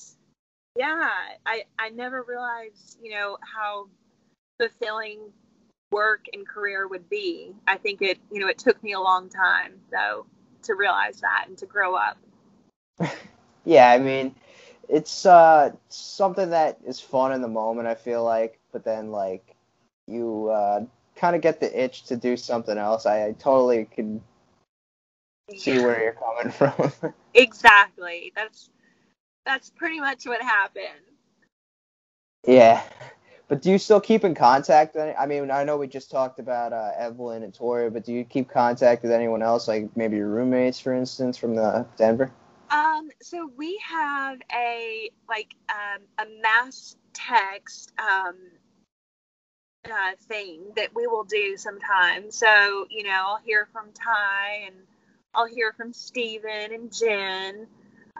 yeah 0.77 1.09
i 1.45 1.63
i 1.77 1.89
never 1.89 2.23
realized 2.23 2.97
you 3.01 3.11
know 3.11 3.37
how 3.41 3.87
fulfilling 4.57 5.19
work 5.91 6.25
and 6.31 6.47
career 6.47 6.87
would 6.87 7.09
be. 7.09 7.53
I 7.67 7.77
think 7.77 8.01
it 8.01 8.19
you 8.31 8.39
know 8.39 8.47
it 8.47 8.57
took 8.57 8.81
me 8.83 8.93
a 8.93 8.99
long 8.99 9.29
time 9.29 9.73
though 9.91 10.25
to 10.63 10.75
realize 10.75 11.21
that 11.21 11.45
and 11.47 11.57
to 11.59 11.65
grow 11.65 11.95
up. 11.95 12.17
Yeah, 13.63 13.91
I 13.91 13.99
mean, 13.99 14.33
it's 14.91 15.25
uh 15.25 15.71
something 15.89 16.51
that 16.51 16.79
is 16.85 16.99
fun 16.99 17.31
in 17.33 17.41
the 17.41 17.47
moment. 17.47 17.87
I 17.87 17.95
feel 17.95 18.23
like, 18.23 18.59
but 18.71 18.83
then 18.83 19.11
like 19.11 19.55
you 20.07 20.49
uh, 20.49 20.85
kind 21.15 21.35
of 21.35 21.41
get 21.41 21.59
the 21.59 21.83
itch 21.83 22.03
to 22.05 22.17
do 22.17 22.37
something 22.37 22.77
else. 22.77 23.05
I, 23.05 23.27
I 23.27 23.31
totally 23.33 23.85
can 23.85 24.21
see 25.57 25.79
where 25.79 26.03
you're 26.03 26.13
coming 26.13 26.51
from. 26.99 27.13
exactly 27.33 28.33
that's 28.35 28.69
that's 29.45 29.69
pretty 29.69 29.99
much 29.99 30.25
what 30.25 30.41
happened 30.41 31.01
yeah. 32.47 32.83
But 33.47 33.61
do 33.61 33.69
you 33.69 33.77
still 33.77 33.99
keep 33.99 34.23
in 34.23 34.33
contact? 34.33 34.95
I 34.95 35.25
mean, 35.25 35.51
I 35.51 35.65
know 35.65 35.75
we 35.75 35.87
just 35.87 36.09
talked 36.09 36.39
about 36.39 36.71
uh, 36.71 36.91
Evelyn 36.97 37.43
and 37.43 37.53
Tori, 37.53 37.89
but 37.89 38.05
do 38.05 38.13
you 38.13 38.23
keep 38.23 38.49
contact 38.49 39.03
with 39.03 39.11
anyone 39.11 39.41
else, 39.41 39.67
like 39.67 39.89
maybe 39.97 40.15
your 40.17 40.29
roommates, 40.29 40.79
for 40.79 40.93
instance, 40.93 41.37
from 41.37 41.55
the 41.55 41.85
Denver? 41.97 42.31
Um, 42.71 43.09
so 43.21 43.51
we 43.57 43.79
have 43.89 44.39
a 44.53 45.11
like 45.29 45.55
um, 45.69 46.01
a 46.19 46.25
mass 46.41 46.95
text 47.13 47.93
um, 47.99 48.35
uh, 49.85 50.13
thing 50.27 50.61
that 50.77 50.95
we 50.95 51.07
will 51.07 51.25
do 51.25 51.57
sometimes. 51.57 52.37
So 52.37 52.87
you 52.89 53.03
know, 53.03 53.23
I'll 53.27 53.41
hear 53.45 53.67
from 53.73 53.87
Ty 53.93 54.65
and 54.67 54.75
I'll 55.35 55.47
hear 55.47 55.73
from 55.73 55.93
Stephen 55.93 56.73
and 56.73 56.93
Jen. 56.93 57.67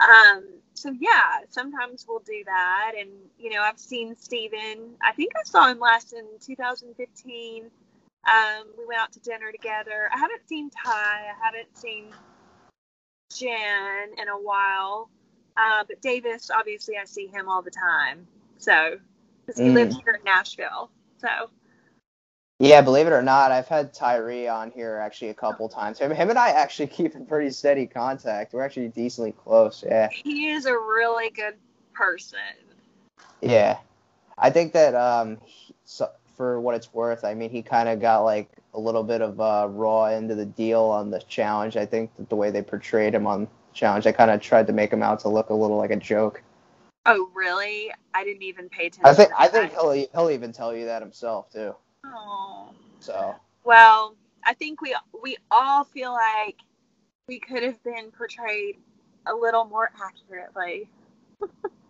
Um, 0.01 0.45
so 0.75 0.95
yeah, 0.99 1.41
sometimes 1.49 2.05
we'll 2.09 2.19
do 2.21 2.43
that. 2.45 2.93
And 2.99 3.09
you 3.39 3.51
know, 3.51 3.61
I've 3.61 3.79
seen 3.79 4.15
Stephen. 4.17 4.95
I 5.03 5.13
think 5.13 5.31
I 5.37 5.43
saw 5.45 5.69
him 5.69 5.79
last 5.79 6.13
in 6.13 6.25
2015 6.45 7.65
Um, 8.27 8.67
we 8.77 8.85
went 8.85 9.01
out 9.01 9.13
to 9.13 9.21
dinner 9.21 9.51
together. 9.51 10.09
I 10.13 10.19
haven't 10.19 10.47
seen 10.47 10.69
Ty. 10.69 10.91
I 10.91 11.33
haven't 11.45 11.75
seen 11.77 12.05
Jen 13.37 14.09
in 14.17 14.27
a 14.29 14.37
while. 14.37 15.09
Uh, 15.57 15.83
but 15.87 16.01
Davis, 16.01 16.49
obviously, 16.49 16.95
I 16.97 17.05
see 17.05 17.27
him 17.27 17.49
all 17.49 17.61
the 17.61 17.71
time. 17.71 18.27
So, 18.57 18.97
because 19.45 19.59
he 19.59 19.67
Mm. 19.69 19.73
lives 19.73 19.97
here 20.03 20.13
in 20.13 20.23
Nashville. 20.23 20.89
So, 21.17 21.49
Yeah, 22.59 22.81
believe 22.81 23.07
it 23.07 23.11
or 23.13 23.23
not, 23.23 23.51
I've 23.51 23.67
had 23.67 23.91
Tyrie 23.91 24.47
on 24.47 24.69
here 24.69 24.97
actually 24.97 25.29
a 25.29 25.33
couple 25.33 25.67
times. 25.67 25.97
Him, 25.97 26.11
him 26.11 26.29
and 26.29 26.37
I 26.37 26.49
actually 26.49 26.87
keep 26.99 27.15
in 27.15 27.25
pretty 27.25 27.49
steady 27.49 27.87
contact. 27.87 28.53
We're 28.53 28.63
actually 28.63 28.89
decently 28.89 29.31
close. 29.31 29.83
Yeah. 29.83 30.09
he 30.11 30.49
is 30.49 30.67
a 30.67 30.73
really 30.73 31.31
good 31.31 31.55
person. 31.93 32.37
Yeah, 33.41 33.79
I 34.37 34.51
think 34.51 34.73
that 34.73 34.93
um, 34.93 35.39
he- 35.43 35.73
so, 35.85 36.11
for 36.37 36.59
what 36.61 36.75
it's 36.75 36.93
worth, 36.93 37.23
I 37.25 37.33
mean, 37.33 37.49
he 37.49 37.63
kind 37.63 37.89
of 37.89 37.99
got 37.99 38.21
like 38.21 38.49
a 38.73 38.79
little 38.79 39.03
bit 39.03 39.21
of 39.21 39.39
uh, 39.39 39.67
raw 39.69 40.05
into 40.07 40.35
the 40.35 40.45
deal 40.45 40.81
on 40.83 41.09
the 41.09 41.19
challenge. 41.19 41.77
I 41.77 41.85
think 41.85 42.15
that 42.17 42.29
the 42.29 42.35
way 42.35 42.51
they 42.51 42.61
portrayed 42.61 43.13
him 43.13 43.27
on 43.27 43.41
the 43.41 43.49
challenge, 43.73 44.07
I 44.07 44.11
kind 44.11 44.31
of 44.31 44.41
tried 44.41 44.67
to 44.67 44.73
make 44.73 44.91
him 44.91 45.03
out 45.03 45.19
to 45.21 45.29
look 45.29 45.49
a 45.49 45.53
little 45.53 45.77
like 45.77 45.91
a 45.91 45.95
joke. 45.95 46.41
Oh, 47.05 47.29
really? 47.33 47.91
I 48.13 48.23
didn't 48.23 48.43
even 48.43 48.69
pay 48.69 48.87
attention. 48.87 49.05
I 49.05 49.13
think 49.13 49.31
I 49.37 49.47
think 49.47 49.71
he'll 49.71 49.91
he'll 49.91 50.29
even 50.29 50.51
tell 50.51 50.75
you 50.75 50.85
that 50.85 51.01
himself 51.01 51.51
too. 51.51 51.75
Oh. 52.05 52.69
So 52.99 53.35
Well, 53.63 54.15
I 54.45 54.53
think 54.53 54.81
we 54.81 54.95
we 55.23 55.37
all 55.49 55.83
feel 55.83 56.11
like 56.13 56.57
we 57.27 57.39
could 57.39 57.63
have 57.63 57.81
been 57.83 58.11
portrayed 58.11 58.77
a 59.25 59.33
little 59.33 59.65
more 59.65 59.89
accurately. 60.03 60.89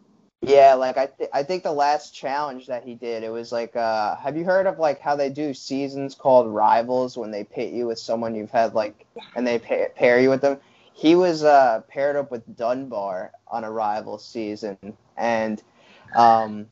yeah, 0.42 0.74
like 0.74 0.98
I 0.98 1.06
th- 1.06 1.30
I 1.34 1.44
think 1.44 1.64
the 1.64 1.72
last 1.72 2.16
challenge 2.16 2.68
that 2.68 2.84
he 2.84 2.96
did, 2.96 3.24
it 3.24 3.30
was 3.30 3.52
like 3.52 3.76
uh, 3.76 4.16
have 4.16 4.36
you 4.36 4.44
heard 4.44 4.66
of 4.66 4.80
like 4.80 5.00
how 5.00 5.16
they 5.16 5.30
do 5.30 5.54
seasons 5.54 6.16
called 6.16 6.48
rivals 6.48 7.16
when 7.18 7.32
they 7.32 7.44
pit 7.44 7.74
you 7.74 7.88
with 7.88 8.00
someone 8.00 8.34
you've 8.34 8.50
had 8.52 8.74
like 8.74 9.06
and 9.36 9.46
they 9.46 9.60
pa- 9.60 9.94
pair 9.96 10.20
you 10.20 10.30
with 10.30 10.42
them. 10.42 10.58
He 10.94 11.16
was 11.16 11.44
uh, 11.44 11.82
paired 11.88 12.16
up 12.16 12.32
with 12.32 12.58
Dunbar 12.58 13.32
on 13.48 13.64
a 13.64 13.72
rival 13.72 14.18
season, 14.18 14.78
and 15.16 15.62
um, 16.16 16.68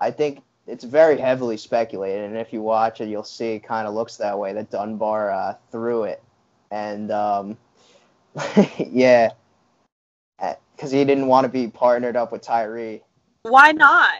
I 0.00 0.10
think 0.10 0.42
it's 0.66 0.84
very 0.84 1.18
heavily 1.18 1.56
speculated. 1.56 2.24
And 2.24 2.36
if 2.36 2.52
you 2.52 2.62
watch 2.62 3.00
it, 3.00 3.08
you'll 3.08 3.24
see 3.24 3.52
it 3.54 3.60
kind 3.60 3.86
of 3.86 3.94
looks 3.94 4.16
that 4.18 4.38
way 4.38 4.52
that 4.54 4.70
Dunbar 4.70 5.30
uh, 5.30 5.54
threw 5.70 6.04
it, 6.04 6.22
and 6.70 7.10
um, 7.12 7.56
yeah, 8.78 9.30
because 10.76 10.90
he 10.90 11.04
didn't 11.04 11.26
want 11.26 11.44
to 11.44 11.48
be 11.48 11.68
partnered 11.68 12.16
up 12.16 12.32
with 12.32 12.42
Tyrie. 12.42 13.02
Why 13.42 13.72
not? 13.72 14.14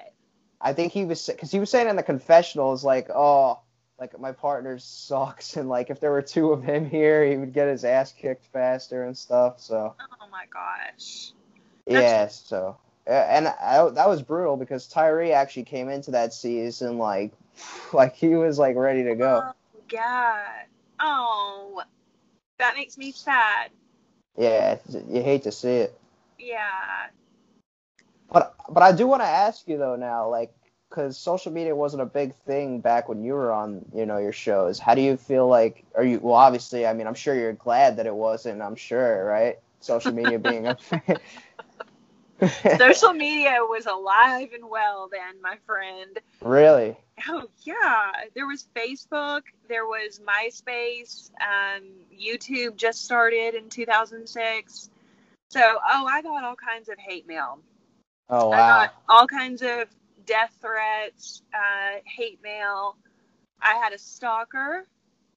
I 0.61 0.73
think 0.73 0.93
he 0.93 1.05
was 1.05 1.27
because 1.27 1.51
he 1.51 1.59
was 1.59 1.71
saying 1.71 1.89
in 1.89 1.97
the 1.97 2.03
confessionals 2.03 2.85
like, 2.85 3.11
oh, 3.11 3.61
like 3.99 4.19
my 4.19 4.33
partner 4.33 4.79
sucks, 4.79 5.57
and 5.57 5.69
like 5.69 5.91
if 5.91 6.01
there 6.01 6.11
were 6.11 6.23
two 6.23 6.53
of 6.53 6.63
him 6.63 6.89
here, 6.89 7.25
he 7.25 7.37
would 7.37 7.53
get 7.53 7.69
his 7.69 7.85
ass 7.85 8.13
kicked 8.13 8.47
faster 8.47 9.05
and 9.05 9.17
stuff. 9.17 9.61
So 9.61 9.95
Oh 10.01 10.29
my 10.31 10.45
gosh. 10.53 11.33
yeah, 11.87 12.29
so 12.29 12.77
and 13.07 13.49
I, 13.49 13.89
that 13.91 14.09
was 14.09 14.23
brutal 14.23 14.57
because 14.57 14.87
Tyrie 14.87 15.33
actually 15.33 15.65
came 15.65 15.89
into 15.89 16.13
that 16.13 16.33
season 16.33 16.99
like, 16.99 17.33
like 17.93 18.15
he 18.15 18.29
was 18.29 18.59
like 18.59 18.77
ready 18.77 19.05
to 19.05 19.15
go. 19.15 19.45
Oh 19.45 19.81
God. 19.89 20.65
Oh, 21.01 21.83
that 22.59 22.75
makes 22.77 22.97
me 22.97 23.13
sad. 23.13 23.71
Yeah, 24.37 24.79
you 25.09 25.23
hate 25.23 25.43
to 25.45 25.53
see 25.53 25.69
it. 25.69 26.01
Yeah. 26.45 27.09
But 28.31 28.55
but 28.69 28.83
I 28.83 28.93
do 28.93 29.07
want 29.07 29.23
to 29.23 29.27
ask 29.27 29.67
you 29.69 29.79
though 29.79 29.97
now, 29.97 30.29
like, 30.29 30.53
because 30.91 31.17
social 31.17 31.51
media 31.53 31.75
wasn't 31.75 32.03
a 32.03 32.07
big 32.07 32.35
thing 32.35 32.81
back 32.81 33.09
when 33.09 33.25
you 33.25 33.33
were 33.33 33.51
on, 33.53 33.85
you 33.95 34.07
know, 34.07 34.19
your 34.19 34.33
shows. 34.33 34.79
How 34.79 34.95
do 34.95 35.01
you 35.01 35.17
feel 35.17 35.49
like? 35.49 35.85
Are 35.95 36.05
you 36.05 36.21
well? 36.21 36.35
Obviously, 36.35 36.87
I 36.87 36.93
mean, 36.93 37.07
I'm 37.07 37.15
sure 37.15 37.35
you're 37.35 37.55
glad 37.55 37.97
that 37.97 38.07
it 38.07 38.15
wasn't. 38.15 38.61
I'm 38.63 38.77
sure, 38.77 39.25
right? 39.25 39.59
Social 39.81 40.13
media 40.13 40.39
being 40.51 40.67
a. 40.67 40.77
Social 42.79 43.13
media 43.13 43.59
was 43.61 43.87
alive 43.87 44.51
and 44.53 44.69
well 44.69 45.09
then, 45.11 45.41
my 45.41 45.57
friend. 45.67 46.19
really? 46.43 46.97
Oh 47.29 47.49
yeah, 47.63 48.11
there 48.35 48.47
was 48.47 48.67
Facebook, 48.75 49.43
there 49.69 49.87
was 49.87 50.21
MySpace, 50.21 51.31
um, 51.41 51.85
YouTube 52.13 52.77
just 52.77 53.05
started 53.05 53.55
in 53.55 53.69
2006. 53.69 54.91
So, 55.51 55.61
oh, 55.61 56.07
I 56.07 56.23
got 56.23 56.45
all 56.45 56.57
kinds 56.57 56.89
of 56.89 56.99
hate 56.99 57.27
mail. 57.27 57.61
Oh 58.29 58.49
wow. 58.49 58.57
I 58.57 58.59
got 58.59 58.95
all 59.09 59.27
kinds 59.27 59.63
of 59.63 59.89
death 60.27 60.57
threats, 60.61 61.43
uh, 61.53 62.01
hate 62.05 62.43
mail. 62.43 62.97
I 63.61 63.75
had 63.75 63.93
a 63.93 63.99
stalker 63.99 64.87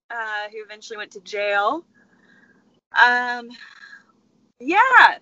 uh, 0.10 0.50
who 0.52 0.64
eventually 0.64 0.98
went 0.98 1.12
to 1.12 1.22
jail. 1.22 1.84
Um, 2.94 3.50
yeah, 4.60 5.18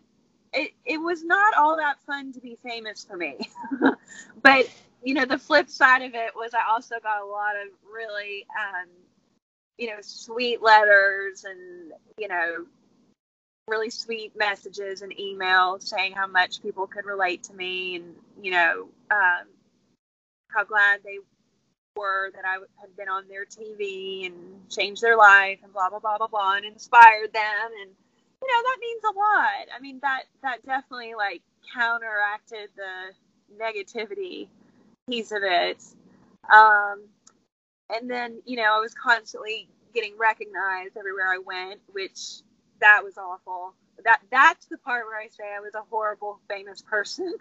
it 0.54 0.72
it 0.86 0.98
was 0.98 1.24
not 1.24 1.56
all 1.56 1.76
that 1.78 2.00
fun 2.06 2.32
to 2.34 2.40
be 2.40 2.58
famous 2.64 3.04
for 3.04 3.18
me, 3.18 3.38
but 4.42 4.70
you 5.04 5.14
know 5.14 5.26
the 5.26 5.38
flip 5.38 5.70
side 5.70 6.04
of 6.04 6.16
it 6.16 6.36
was 6.36 6.54
I 6.54 6.72
also 6.72 6.96
got 7.02 7.22
a 7.22 7.26
lot 7.26 7.56
of 7.56 7.70
really 7.92 8.46
um, 8.58 8.88
you 9.78 9.88
know 9.88 9.98
sweet 10.02 10.62
letters 10.62 11.44
and 11.44 11.92
you 12.18 12.28
know 12.28 12.66
really 13.68 13.90
sweet 13.90 14.36
messages 14.36 15.02
and 15.02 15.12
emails 15.18 15.84
saying 15.84 16.14
how 16.14 16.28
much 16.28 16.62
people 16.62 16.86
could 16.86 17.06
relate 17.06 17.42
to 17.42 17.54
me 17.54 17.96
and 17.96 18.16
you 18.42 18.52
know 18.52 18.88
um, 19.10 19.48
how 20.50 20.64
glad 20.64 21.02
they 21.04 21.18
were 21.96 22.30
that 22.36 22.44
I 22.46 22.58
had 22.80 22.96
been 22.96 23.10
on 23.10 23.28
their 23.28 23.46
TV 23.46 24.28
and 24.28 24.36
changed 24.70 25.02
their 25.02 25.18
life 25.18 25.60
and 25.64 25.74
blah 25.74 25.90
blah 25.90 26.00
blah 26.00 26.18
blah 26.18 26.28
blah 26.28 26.56
and 26.56 26.66
inspired 26.66 27.34
them 27.34 27.70
and 27.82 27.90
you 28.42 28.48
know 28.48 28.62
that 28.64 28.78
means 28.80 29.02
a 29.04 29.18
lot. 29.18 29.76
I 29.76 29.80
mean 29.82 30.00
that 30.02 30.24
that 30.44 30.64
definitely 30.66 31.16
like 31.16 31.42
counteracted 31.74 32.70
the 32.76 33.14
negativity 33.60 34.48
piece 35.10 35.32
of 35.32 35.42
it. 35.42 35.84
Um, 36.54 37.06
and 37.90 38.10
then 38.10 38.42
you 38.46 38.58
know 38.58 38.78
I 38.78 38.80
was 38.80 38.94
constantly 38.94 39.68
getting 39.96 40.16
recognized 40.20 40.98
everywhere 40.98 41.34
I 41.34 41.40
went, 41.40 41.80
which 41.92 42.42
that 42.82 43.04
was 43.04 43.18
awful. 43.18 43.74
That 44.04 44.20
that's 44.32 44.66
the 44.68 44.78
part 44.78 45.06
where 45.06 45.20
I 45.20 45.28
say 45.28 45.44
I 45.56 45.60
was 45.62 45.76
a 45.76 45.84
horrible 45.90 46.40
famous 46.50 46.82
person. 46.82 47.34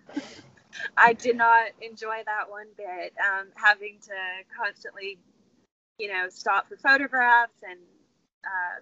I 0.96 1.12
did 1.12 1.36
not 1.36 1.68
enjoy 1.80 2.22
that 2.26 2.50
one 2.50 2.66
bit. 2.76 3.12
Um, 3.18 3.48
having 3.54 3.98
to 4.04 4.14
constantly, 4.56 5.18
you 5.98 6.08
know, 6.08 6.28
stop 6.28 6.68
for 6.68 6.76
photographs 6.76 7.62
and 7.68 7.78
uh, 8.44 8.80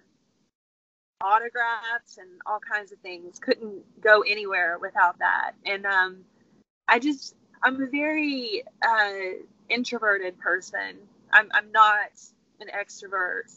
autographs 1.25 2.17
and 2.17 2.29
all 2.45 2.59
kinds 2.59 2.91
of 2.91 2.99
things. 2.99 3.39
Couldn't 3.39 3.83
go 4.01 4.21
anywhere 4.21 4.77
without 4.79 5.19
that. 5.19 5.53
And 5.65 5.85
um, 5.85 6.17
I 6.87 6.99
just, 6.99 7.35
I'm 7.63 7.81
a 7.81 7.87
very 7.87 8.63
uh, 8.85 9.11
introverted 9.69 10.39
person. 10.39 10.97
I'm, 11.31 11.49
I'm 11.53 11.71
not 11.71 12.11
an 12.59 12.67
extrovert. 12.67 13.55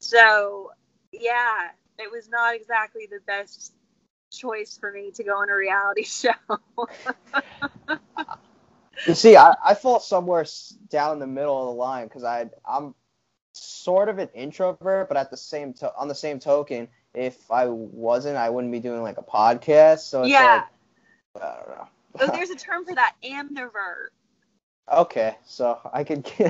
So, 0.00 0.72
yeah, 1.12 1.70
it 1.98 2.10
was 2.10 2.28
not 2.28 2.54
exactly 2.54 3.06
the 3.10 3.20
best 3.26 3.74
choice 4.32 4.76
for 4.78 4.90
me 4.90 5.10
to 5.12 5.24
go 5.24 5.32
on 5.36 5.48
a 5.50 5.54
reality 5.54 6.02
show. 6.04 6.32
You 9.06 9.14
see, 9.14 9.36
I, 9.36 9.54
I 9.64 9.74
fall 9.74 10.00
somewhere 10.00 10.44
down 10.88 11.18
the 11.18 11.26
middle 11.26 11.60
of 11.60 11.74
the 11.74 11.80
line 11.80 12.06
because 12.06 12.24
I 12.24 12.48
I'm 12.64 12.94
sort 13.52 14.08
of 14.08 14.18
an 14.18 14.28
introvert, 14.34 15.08
but 15.08 15.16
at 15.16 15.30
the 15.30 15.36
same 15.36 15.74
to- 15.74 15.94
on 15.96 16.08
the 16.08 16.14
same 16.14 16.38
token, 16.38 16.88
if 17.12 17.50
I 17.50 17.66
wasn't, 17.66 18.36
I 18.36 18.50
wouldn't 18.50 18.72
be 18.72 18.80
doing 18.80 19.02
like 19.02 19.18
a 19.18 19.22
podcast. 19.22 20.00
So 20.00 20.22
it's 20.22 20.30
yeah. 20.30 20.64
like 21.34 21.42
I 21.42 21.56
don't 21.56 21.68
know. 21.68 21.88
Oh, 22.20 22.26
there's 22.32 22.50
a 22.50 22.56
term 22.56 22.84
for 22.84 22.94
that, 22.94 23.14
ambivert. 23.24 24.08
Okay, 24.92 25.34
so 25.46 25.78
I 25.94 26.04
could 26.04 26.30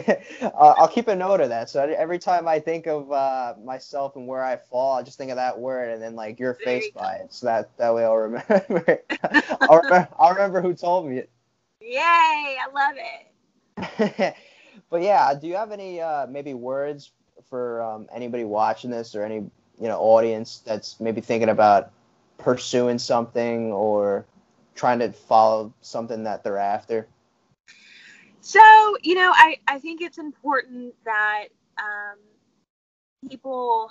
uh, 0.43 0.51
I'll 0.55 0.89
keep 0.89 1.07
a 1.07 1.15
note 1.15 1.41
of 1.41 1.51
that. 1.51 1.71
So 1.71 1.81
every 1.85 2.19
time 2.19 2.49
I 2.49 2.59
think 2.59 2.87
of 2.89 3.13
uh, 3.13 3.55
myself 3.65 4.17
and 4.17 4.27
where 4.27 4.43
I 4.43 4.57
fall, 4.57 4.97
I 4.97 5.03
just 5.03 5.19
think 5.19 5.31
of 5.31 5.37
that 5.37 5.57
word 5.57 5.91
and 5.91 6.03
then 6.03 6.17
like 6.17 6.41
your 6.41 6.55
There 6.55 6.65
face 6.65 6.87
you 6.87 6.93
go. 6.93 7.01
by 7.01 7.15
it. 7.17 7.33
So 7.33 7.47
that 7.47 7.77
that 7.77 7.95
way 7.95 8.05
I'll 8.05 8.17
remember. 8.17 9.03
I'll, 9.61 9.83
remember 9.83 10.09
I'll 10.19 10.33
remember 10.33 10.61
who 10.61 10.75
told 10.75 11.07
me 11.07 11.19
it. 11.19 11.31
Yay, 11.81 11.97
I 12.01 12.67
love 12.75 12.97
it. 12.97 14.35
but 14.91 15.03
yeah, 15.03 15.33
do 15.35 15.47
you 15.47 15.55
have 15.55 15.71
any 15.71 16.01
uh, 16.01 16.27
maybe 16.27 16.55
words 16.55 17.13
for 17.49 17.83
um, 17.83 18.09
anybody 18.13 18.43
watching 18.43 18.91
this 18.91 19.15
or 19.15 19.25
any 19.25 19.37
you 19.37 19.89
know 19.89 20.01
audience 20.01 20.61
that's 20.65 20.99
maybe 20.99 21.21
thinking 21.21 21.51
about 21.51 21.93
pursuing 22.39 22.99
something 22.99 23.71
or 23.71 24.25
trying 24.75 24.99
to 24.99 25.13
follow 25.13 25.73
something 25.83 26.25
that 26.25 26.43
they're 26.43 26.59
after? 26.59 27.07
So, 28.47 28.61
you 29.03 29.15
know, 29.15 29.33
I, 29.35 29.57
I 29.67 29.79
think 29.79 30.03
it's 30.03 30.19
important 30.19 30.95
that 31.07 31.47
um, 31.79 32.19
people 33.31 33.89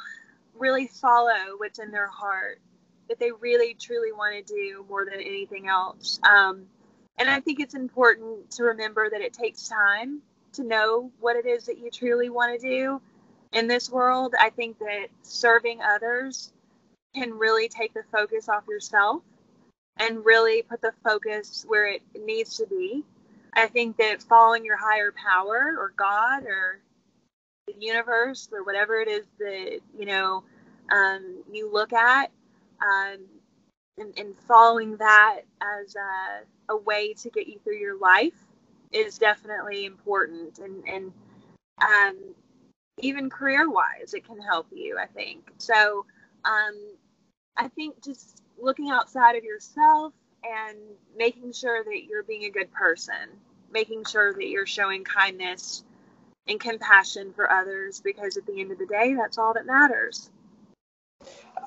really 0.54 0.86
follow 0.88 1.58
what's 1.58 1.80
in 1.80 1.89
their 1.89 2.06
heart, 2.08 2.62
that 3.10 3.20
they 3.20 3.32
really 3.32 3.74
truly 3.74 4.12
want 4.12 4.45
to 4.45 4.54
do 4.54 4.86
more 4.88 5.06
than 5.06 5.16
anything 5.16 5.68
else. 5.68 6.20
Um, 6.24 6.66
and 7.18 7.28
I 7.30 7.39
think 7.39 7.60
it's 7.60 7.74
important 7.74 8.51
to 8.51 8.64
remember 8.64 9.10
that 9.10 9.22
it 9.22 9.34
takes 9.34 9.68
time 9.68 10.22
to 10.54 10.64
know 10.64 11.12
what 11.20 11.36
it 11.36 11.47
is 11.47 11.66
that 11.66 11.80
you 11.80 11.89
truly 11.89 12.30
want 12.30 12.62
to 12.62 12.70
do. 12.70 13.01
in 13.54 13.68
this 13.68 13.89
world. 13.89 14.34
I 14.39 14.49
think 14.49 14.80
that 14.80 15.08
serving 15.22 15.82
others 15.82 16.51
can 17.16 17.34
really 17.34 17.70
take 17.70 17.93
the 17.93 18.04
focus 18.12 18.49
off 18.49 18.64
yourself 18.68 19.22
and 19.97 20.26
really 20.26 20.64
put 20.64 20.82
the 20.82 20.93
focus 21.04 21.66
where 21.68 21.88
it 21.88 22.01
needs 22.20 22.58
to 22.58 22.66
be. 22.68 23.04
I 23.56 23.68
think 23.68 23.97
that 23.97 24.24
following 24.24 24.66
your 24.66 24.78
higher 24.78 25.12
power 25.12 25.76
or 25.78 25.93
God 25.95 26.43
or 26.45 26.80
the 27.68 27.74
universe 27.80 28.49
or 28.51 28.64
whatever 28.64 28.99
it 28.99 29.08
is 29.08 29.26
that 29.39 29.80
you 29.97 30.06
know 30.06 30.43
um, 30.91 31.43
you 31.51 31.72
look 31.72 31.93
at 31.93 32.32
um, 32.82 33.20
and, 33.97 34.14
and, 34.18 34.38
following 34.47 34.97
that 34.97 35.41
as 35.62 35.95
a, 35.95 36.74
a, 36.74 36.78
way 36.78 37.14
to 37.14 37.30
get 37.30 37.47
you 37.47 37.60
through 37.64 37.78
your 37.78 37.97
life 37.97 38.34
is 38.91 39.18
definitely 39.18 39.86
important. 39.86 40.60
And, 40.60 40.84
and 40.86 41.12
um, 41.82 42.36
even 42.99 43.30
career 43.30 43.70
wise 43.70 44.14
it 44.14 44.26
can 44.26 44.39
help 44.39 44.68
you 44.72 44.97
i 44.99 45.06
think. 45.06 45.49
So 45.58 46.06
um, 46.45 46.95
i 47.58 47.68
think 47.70 48.04
just 48.04 48.41
looking 48.62 48.89
outside 48.89 49.36
of 49.36 49.43
yourself 49.43 50.14
and 50.43 50.77
making 51.17 51.51
sure 51.51 51.83
that 51.83 52.03
you're 52.03 52.23
being 52.23 52.45
a 52.45 52.49
good 52.49 52.71
person 52.71 53.29
making 53.71 54.03
sure 54.05 54.33
that 54.33 54.47
you're 54.47 54.65
showing 54.65 55.03
kindness 55.03 55.83
and 56.47 56.59
compassion 56.59 57.33
for 57.33 57.51
others 57.51 58.01
because 58.01 58.37
at 58.37 58.45
the 58.45 58.59
end 58.59 58.71
of 58.71 58.77
the 58.77 58.85
day 58.85 59.15
that's 59.15 59.37
all 59.37 59.53
that 59.53 59.65
matters 59.65 60.29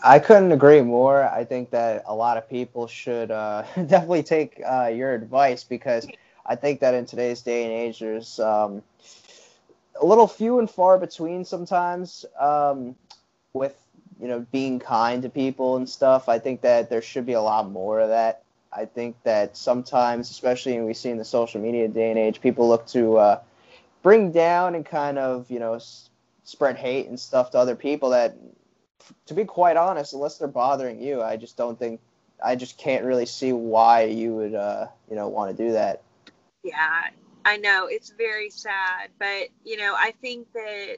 I 0.05 0.19
couldn't 0.19 0.53
agree 0.53 0.83
more. 0.83 1.25
I 1.25 1.45
think 1.45 1.71
that 1.71 2.05
a 2.07 2.15
lot 2.15 2.37
of 2.37 2.49
people 2.49 2.87
should 2.87 3.31
uh, 3.31 3.63
definitely 3.75 4.23
take 4.23 4.61
uh, 4.65 4.87
your 4.87 5.15
advice 5.15 5.65
because 5.65 6.07
I 6.45 6.55
think 6.57 6.81
that 6.81 6.95
in 6.95 7.07
today's 7.07 7.43
day 7.43 7.65
and 7.65 7.73
age, 7.73 7.99
there's 7.99 8.39
um, 8.39 8.83
a 10.01 10.07
little 10.07 10.29
few 10.29 10.59
and 10.59 10.71
far 10.71 10.99
between 10.99 11.45
sometimes 11.45 12.25
um, 12.39 12.95
with 13.53 13.77
you 14.21 14.29
know 14.29 14.47
being 14.53 14.79
kind 14.79 15.23
to 15.23 15.29
people 15.29 15.77
and 15.77 15.89
stuff. 15.89 16.29
I 16.29 16.39
think 16.39 16.61
that 16.63 16.91
there 16.91 17.03
should 17.03 17.27
be 17.27 17.33
a 17.33 17.43
lot 17.43 17.71
more 17.71 18.01
of 18.01 18.09
that. 18.11 18.43
I 18.73 18.85
think 18.85 19.17
that 19.23 19.57
sometimes, 19.57 20.31
especially 20.31 20.81
we 20.81 20.95
see 20.95 21.11
in 21.11 21.19
the 21.19 21.25
social 21.25 21.61
media 21.61 21.89
day 21.89 22.11
and 22.11 22.19
age, 22.19 22.41
people 22.41 22.69
look 22.69 22.87
to 22.89 23.17
uh, 23.17 23.41
bring 24.03 24.33
down 24.33 24.75
and 24.75 24.85
kind 24.85 25.19
of 25.19 25.51
you 25.51 25.59
know 25.59 25.75
s- 25.75 26.11
spread 26.45 26.77
hate 26.77 27.09
and 27.09 27.19
stuff 27.19 27.51
to 27.53 27.59
other 27.59 27.77
people 27.77 28.11
that 28.11 28.37
to 29.27 29.35
be 29.35 29.45
quite 29.45 29.77
honest, 29.77 30.13
unless 30.15 30.39
they're 30.39 30.49
bothering 30.49 31.01
you, 31.01 31.23
I 31.23 31.37
just 31.37 31.57
don't 31.57 31.79
think 31.79 32.01
I 32.45 32.57
just 32.57 32.77
can't 32.77 33.05
really 33.05 33.27
see 33.27 33.53
why 33.53 34.05
you 34.05 34.35
would 34.35 34.55
uh, 34.55 34.87
you 35.09 35.17
know 35.17 35.29
want 35.29 35.57
to 35.57 35.63
do 35.65 35.73
that. 35.73 36.03
Yeah, 36.63 37.05
I 37.45 37.57
know 37.57 37.87
it's 37.87 38.11
very 38.11 38.51
sad, 38.51 39.11
but 39.19 39.49
you 39.65 39.77
know 39.77 39.95
I 39.97 40.13
think 40.21 40.53
that 40.53 40.97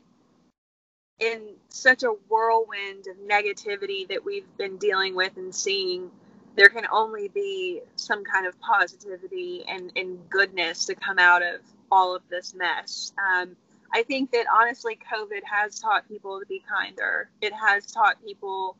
in 1.18 1.54
such 1.68 2.02
a 2.02 2.10
whirlwind 2.28 3.06
of 3.08 3.16
negativity 3.16 4.06
that 4.08 4.24
we've 4.24 4.46
been 4.56 4.76
dealing 4.76 5.14
with 5.16 5.36
and 5.36 5.54
seeing, 5.54 6.10
there 6.56 6.68
can 6.68 6.86
only 6.90 7.28
be 7.28 7.80
some 7.96 8.24
kind 8.24 8.46
of 8.46 8.58
positivity 8.60 9.64
and, 9.68 9.92
and 9.96 10.18
goodness 10.28 10.86
to 10.86 10.94
come 10.94 11.18
out 11.18 11.42
of 11.42 11.60
all 11.90 12.14
of 12.14 12.22
this 12.28 12.54
mess. 12.54 13.12
Um, 13.18 13.56
I 13.92 14.02
think 14.02 14.32
that 14.32 14.46
honestly, 14.52 14.98
COVID 15.12 15.42
has 15.50 15.78
taught 15.78 16.08
people 16.08 16.40
to 16.40 16.46
be 16.46 16.62
kinder. 16.68 17.30
It 17.40 17.52
has 17.52 17.86
taught 17.86 18.22
people 18.22 18.76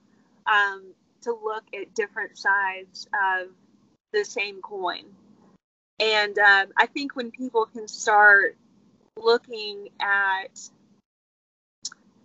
um, 0.47 0.93
to 1.23 1.33
look 1.33 1.64
at 1.75 1.95
different 1.95 2.37
sides 2.37 3.09
of 3.14 3.49
the 4.12 4.25
same 4.25 4.61
coin. 4.61 5.05
And 6.01 6.39
um, 6.39 6.66
I 6.77 6.87
think 6.87 7.16
when 7.16 7.31
people 7.31 7.66
can 7.66 7.89
start 7.89 8.57
looking 9.16 9.89
at 10.01 10.61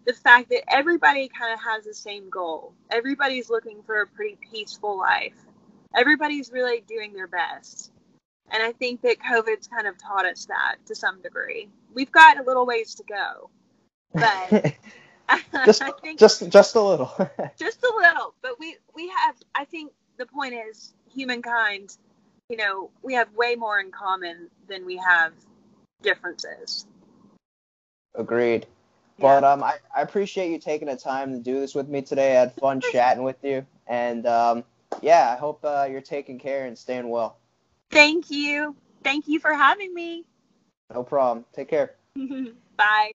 the 0.05 0.13
fact 0.13 0.49
that 0.49 0.63
everybody 0.71 1.29
kind 1.29 1.53
of 1.53 1.59
has 1.61 1.85
the 1.85 1.93
same 1.93 2.29
goal, 2.29 2.73
everybody's 2.91 3.49
looking 3.49 3.81
for 3.83 4.01
a 4.01 4.07
pretty 4.07 4.37
peaceful 4.51 4.97
life, 4.97 5.35
everybody's 5.95 6.51
really 6.51 6.81
doing 6.87 7.13
their 7.13 7.27
best. 7.27 7.91
And 8.51 8.61
I 8.61 8.73
think 8.73 9.01
that 9.01 9.17
COVID's 9.19 9.67
kind 9.67 9.87
of 9.87 9.97
taught 9.97 10.25
us 10.25 10.45
that 10.45 10.75
to 10.85 10.95
some 10.95 11.21
degree. 11.21 11.69
We've 11.93 12.11
got 12.11 12.37
a 12.37 12.43
little 12.43 12.65
ways 12.65 12.95
to 12.95 13.03
go, 13.03 13.49
but 14.13 14.75
just 15.65 15.83
think, 16.01 16.19
just 16.19 16.49
just 16.49 16.75
a 16.75 16.81
little. 16.81 17.11
just 17.57 17.83
a 17.83 17.93
little, 17.95 18.33
but 18.41 18.59
we 18.59 18.77
we 18.95 19.07
have. 19.09 19.35
I 19.55 19.65
think 19.65 19.91
the 20.17 20.25
point 20.25 20.53
is 20.53 20.93
humankind. 21.09 21.97
You 22.49 22.57
know, 22.57 22.91
we 23.01 23.13
have 23.13 23.33
way 23.33 23.55
more 23.55 23.79
in 23.79 23.91
common 23.91 24.49
than 24.67 24.85
we 24.85 24.97
have 24.97 25.31
differences. 26.01 26.85
Agreed. 28.15 28.67
But 29.19 29.43
um, 29.43 29.63
I, 29.63 29.75
I 29.95 30.01
appreciate 30.01 30.51
you 30.51 30.59
taking 30.59 30.87
the 30.87 30.95
time 30.95 31.31
to 31.33 31.39
do 31.39 31.59
this 31.59 31.75
with 31.75 31.87
me 31.87 32.01
today. 32.01 32.35
I 32.37 32.41
had 32.41 32.53
fun 32.53 32.81
chatting 32.91 33.23
with 33.23 33.37
you, 33.43 33.65
and 33.87 34.25
um, 34.25 34.63
yeah, 35.01 35.33
I 35.33 35.39
hope 35.39 35.59
uh, 35.63 35.87
you're 35.89 36.01
taking 36.01 36.39
care 36.39 36.65
and 36.65 36.77
staying 36.77 37.09
well. 37.09 37.37
Thank 37.91 38.31
you. 38.31 38.75
Thank 39.03 39.27
you 39.27 39.39
for 39.39 39.53
having 39.53 39.93
me. 39.93 40.25
No 40.93 41.03
problem. 41.03 41.45
Take 41.53 41.69
care. 41.69 41.95
Bye. 42.77 43.11